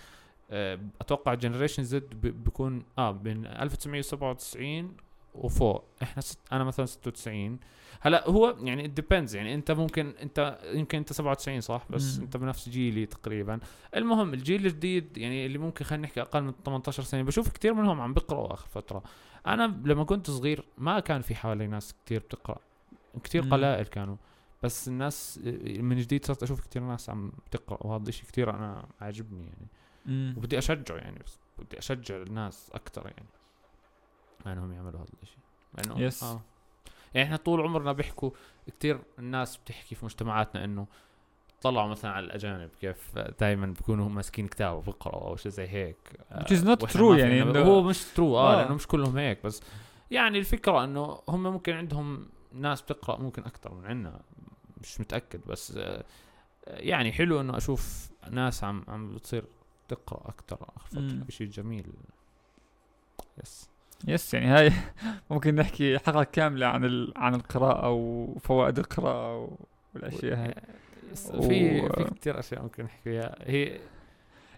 [1.01, 4.95] أتوقع generation Z بيكون آه بين 1997
[5.35, 5.83] وفوق.
[6.03, 7.59] إحنا ست أنا مثلا 96
[8.01, 12.23] هلا هو يعني depends يعني أنت ممكن أنت يمكن أنت 97 صح؟ بس مم.
[12.23, 13.59] أنت بنفس جيلي تقريبا.
[13.95, 18.01] المهم الجيل الجديد يعني اللي ممكن خلينا نحكي أقل من 18 سنة بشوف كثير منهم
[18.01, 19.03] عم بيقراوا آخر فترة.
[19.47, 22.57] أنا لما كنت صغير ما كان في حوالي ناس كثير بتقرأ.
[23.23, 23.41] كثير.
[23.41, 24.15] قلائل كانوا.
[24.63, 29.43] بس الناس من جديد صرت أشوف كثير ناس عم تقرأ وهذا الشيء كثير أنا عاجبني
[29.43, 29.67] يعني.
[30.05, 30.33] مم.
[30.37, 33.29] وبدي أشجعه يعني بس بدي أشجع الناس أكثر يعني.
[34.51, 35.37] إنهم يعملوا هذا الشيء
[35.77, 36.23] لأنه Yes.
[36.23, 36.41] آه
[37.13, 38.31] يعني إحنا طول عمرنا بيحكوا
[38.67, 40.87] كثير الناس بتحكي في مجتمعاتنا إنه
[41.61, 45.97] طلعوا مثلا على الأجانب كيف دائما بيكونوا ماسكين كتاب وبيقراوا أو شيء زي هيك
[46.31, 48.61] آه، Which is not true يعني إنه- هو مش ترو آه, آه.
[48.61, 49.61] لأنه مش كلهم هيك بس
[50.11, 54.21] يعني الفكرة إنه هم ممكن عندهم ناس بتقرأ ممكن أكثر من عنا
[54.81, 56.03] مش متأكد بس آه،
[56.67, 59.45] يعني حلو إنه أشوف ناس عم عم بتصير
[59.87, 60.67] تقرأ أكثر.
[61.29, 61.93] شيء جميل
[63.43, 63.69] yes
[64.07, 64.71] yes يعني هاي
[65.31, 67.13] ممكن نحكي حلقة كاملة عن ال...
[67.15, 69.49] عن القراءة وفوائد القراءة
[69.95, 70.53] والأشياء هاي.
[71.47, 73.35] في و- في كثير أشياء ممكن نحكي فيها.
[73.41, 73.79] هي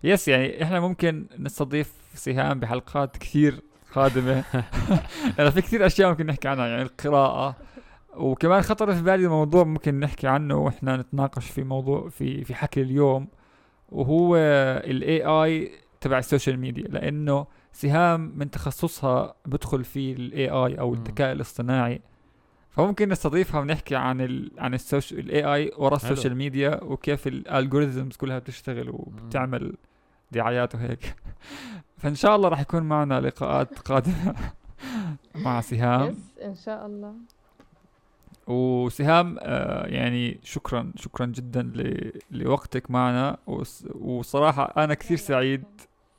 [0.04, 3.62] yes يعني إحنا ممكن نستضيف سهام بحلقات كثير
[3.94, 4.44] قادمة.
[5.38, 7.56] لأن في كثير أشياء ممكن نحكي عنها يعني القراءة.
[8.16, 12.82] وكمان خطر في بالي موضوع ممكن نحكي عنه وإحنا نتناقش في موضوع في في حكي
[12.82, 13.28] اليوم
[13.90, 17.46] وهو ال AI تبع ال social media لأنه
[17.76, 20.94] سهام من تخصصها بدخل في ال AI أو.
[20.94, 22.02] الذكاء الاصطناعي.
[22.70, 25.96] فممكن نستضيفها ونحكي عن ال عن ال social ال AI ورا.
[25.96, 29.76] ال social media وكيف ال algorithms كلها بتشتغل وبتعمل
[30.32, 31.16] دعايات وهيك.
[31.98, 34.36] فإن شاء الله راح يكون معنا لقاءات قادمة
[35.46, 36.10] مع سهام.
[36.10, 37.14] يس إن شاء الله.
[38.48, 42.12] وسهام آه يعني شكرا شكرا جدا ل...
[42.32, 43.38] لوقتك معنا.
[43.48, 43.86] وص...
[43.96, 45.64] وصراحة أنا كثير سعيد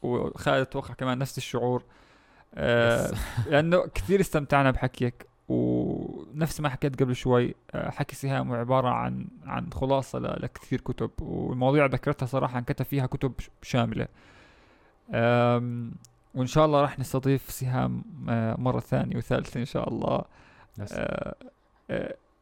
[0.06, 1.82] وخالد أتوقع كمان نفس الشعور.
[2.54, 3.10] آه
[3.46, 9.26] لأنه كثير استمتعنا بحكيك ونفس ما حكيت قبل شوي آه حكي سهام هو عبارة عن
[9.44, 10.18] عن خلاصة.
[10.18, 14.08] لكثير كتب والمواضيع ذكرتها صراحة انكتب فيها كتب شاملة.
[16.34, 20.24] وإن شاء الله راح نستضيف سهام آه مرة ثانية وثالثة إن شاء الله.
[20.92, 21.34] آه،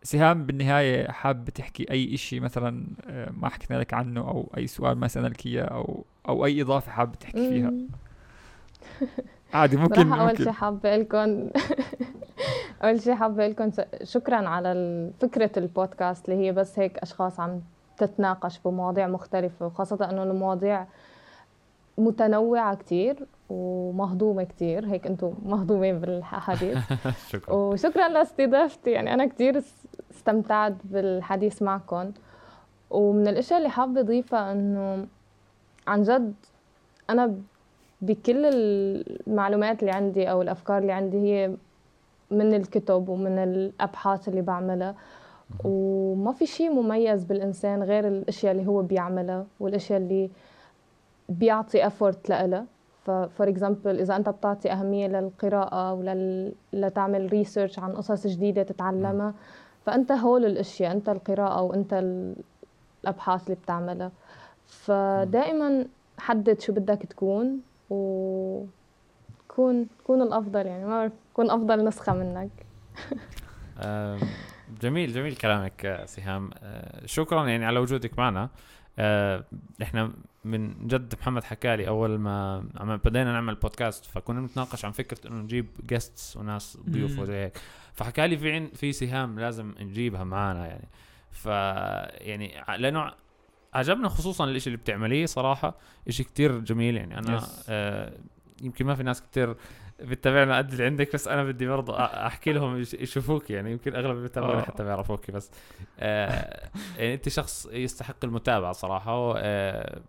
[0.04, 4.98] سهام بالنهاية حاب تحكي أي إشي مثلا آه، ما حكينا لك عنه أو أي سؤال
[4.98, 7.72] ما سألناك إياه أو أو أي إضافة حاب تحكي فيها.
[9.54, 11.50] عادي ممكن صراحة أول شيء حابة لكم
[12.84, 13.70] أول شيء حابة لكم
[14.02, 17.60] شكرا على فكرة البودكاست اللي هي بس هيك أشخاص عم
[17.98, 20.86] تتناقش بمواضيع مختلفة وخاصة إنه المواضيع
[21.98, 23.26] متنوعة كتير.
[23.50, 24.86] ومهضومة كتير.
[24.86, 26.78] هيك أنتم مهضومين بالحديث.
[27.32, 27.54] شكرا.
[27.54, 28.90] وشكرا لاستضافتي.
[28.90, 32.12] يعني أنا كتير اس- استمتعت بالحديث معكم
[32.90, 35.06] ومن الأشياء اللي حابة أضيفها إنه
[35.86, 36.34] عن جد
[37.10, 37.34] أنا
[38.00, 41.50] بكل المعلومات اللي عندي أو الأفكار اللي عندي هي
[42.30, 44.94] من الكتب ومن الأبحاث اللي بعملها.
[45.64, 50.30] وما في شيء مميز بالإنسان غير الأشياء اللي هو بيعملها والأشياء اللي
[51.28, 52.64] بيعطي effort لها
[53.04, 56.52] for example إذا أنت بتعطي أهمية للقراءة ولل...
[56.72, 59.34] لتعمل research عن قصص جديدة تتعلمها
[59.86, 62.36] فأنت هول الأشياء أنت القراءة وانت ال-
[63.02, 64.10] الأبحاث اللي بتعملها.
[64.66, 65.86] فدائما
[66.18, 67.60] حدد شو بدك تكون
[67.90, 68.64] و
[69.48, 72.50] كون كون الأفضل يعني ما بعرف كون أفضل نسخة منك.
[74.82, 76.50] جميل جميل كلامك آه، سهام.
[76.62, 78.48] آه، شكرا يعني على وجودك معنا.
[78.98, 79.44] آه،
[79.82, 80.10] إحنا
[80.44, 85.42] من جد محمد حكالي أول ما عم بدينا نعمل بودكاست فكنا نتناقش عن فكرة إنه
[85.42, 87.18] نجيب جيستس وناس ضيوف.
[87.18, 87.58] وزي هيك
[87.94, 90.88] فحكالي في عن في سهام لازم نجيبها معنا يعني
[91.30, 93.12] ف يعني لأنه
[93.74, 97.44] عجبنا خصوصا الإشي اللي بتعمليه صراحة إشي كتير جميل يعني أنا Yes.
[97.68, 98.12] آه
[98.62, 99.56] يمكن ما في ناس كتير
[100.00, 104.10] بتتابعنا قد اللي عندك بس أنا بدي برضه أحكي لهم يش- يشوفوك يعني يمكن أغلب
[104.10, 104.62] اللي بيتابعونا آه.
[104.64, 105.50] حتى بيعرفوك بس
[105.98, 110.00] آه يعني أنت شخص يستحق المتابعة صراحة و- آه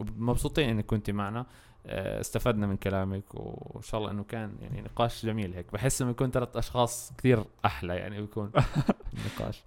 [0.00, 1.46] ومبسوطين إنك كنت معنا
[1.86, 5.72] آه استفدنا من كلامك وإن شاء الله إنه كان يعني نقاش جميل هيك.
[5.72, 8.50] بحس إنه يكون ثلاث أشخاص كثير أحلى يعني بيكون
[9.14, 9.62] النقاش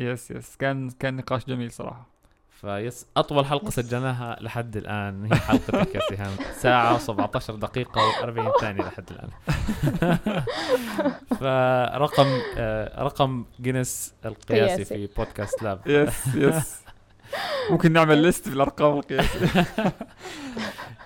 [0.00, 2.13] yes yes كان كان نقاش جميل صراحة.
[2.64, 3.74] ف yes أطول حلقة yes.
[3.74, 5.38] سجلناها لحد الآن هي
[5.94, 9.28] يا سهام ساعة و17 دقيقة و40 ثانية لحد الآن
[11.40, 14.84] فرقم آه، رقم جينيس القياسي قياسي.
[15.08, 16.80] في Podcast Lab yes yes
[17.70, 19.40] ممكن نعمل list بالأرقام القياسية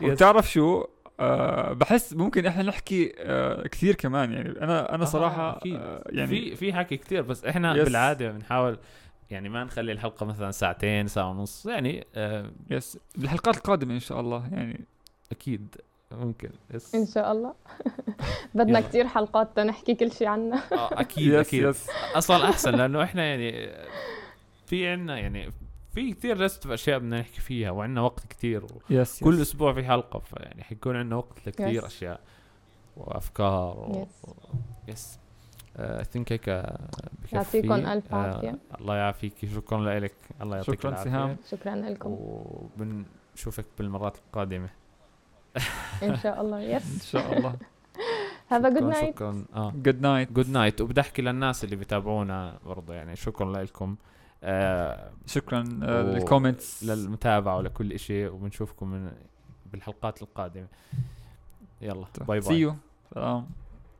[0.01, 0.11] yes.
[0.11, 0.85] وبتعرف شو
[1.21, 5.61] آه بحس ممكن إحنا نحكي آه كثير كمان يعني أنا أنا صراحة.
[5.67, 7.85] آه يعني في في حكي كثير بس إحنا yes.
[7.85, 8.79] بالعادة بنحاول
[9.31, 14.21] يعني ما نخلي الحلقة مثلا ساعتين ساعة ونص يعني آه، yes بالحلقات القادمة إن شاء
[14.21, 14.85] الله يعني
[15.33, 15.77] أكيد
[16.13, 17.55] ممكن yes إن شاء الله
[18.55, 18.89] بدنا يلا.
[18.89, 23.25] كتير حلقات تنحكي كل شيء عنها آه، أكيد yes أكيد yes أصلا أحسن لأنه إحنا
[23.25, 23.73] يعني
[24.67, 25.51] في عنا يعني
[25.95, 29.41] في كثير لسا أشياء بدنا نحكي فيها وعندنا وقت كثير yes كل yes.
[29.41, 31.87] أسبوع في حلقة فيعني حيكون عندنا وقت لكثير.
[31.87, 32.21] أشياء
[32.97, 34.05] وأفكار و...
[34.05, 34.31] Yes.
[34.89, 35.19] yes
[35.79, 36.79] I think هيك آه،
[37.23, 37.37] بكفي.
[37.37, 38.59] يعطيكم ألف آه، عافية.
[38.81, 39.33] الله يعافيك.
[39.55, 41.11] شكرا لك الله يعطيك شكراً العافية.
[41.11, 41.37] سهام.
[41.51, 42.17] شكرا لكم.
[42.21, 44.69] وبنشوفك بالمرات القادمة.
[46.03, 47.57] إن شاء الله إن yes شاء الله.
[48.51, 49.45] have a good night شكرا.
[49.55, 49.73] آه.
[49.77, 53.97] good night good night وبدي احكي للناس اللي بيتابعونا برضه يعني شكرا لكم
[54.43, 59.13] آه شكرا آه، و- لل comments للمتابعة ولكل شيء وبنشوفكم من
[59.73, 60.67] بالحلقات القادمة.
[61.81, 62.75] يلا bye bye see you
[63.15, 63.47] سلام.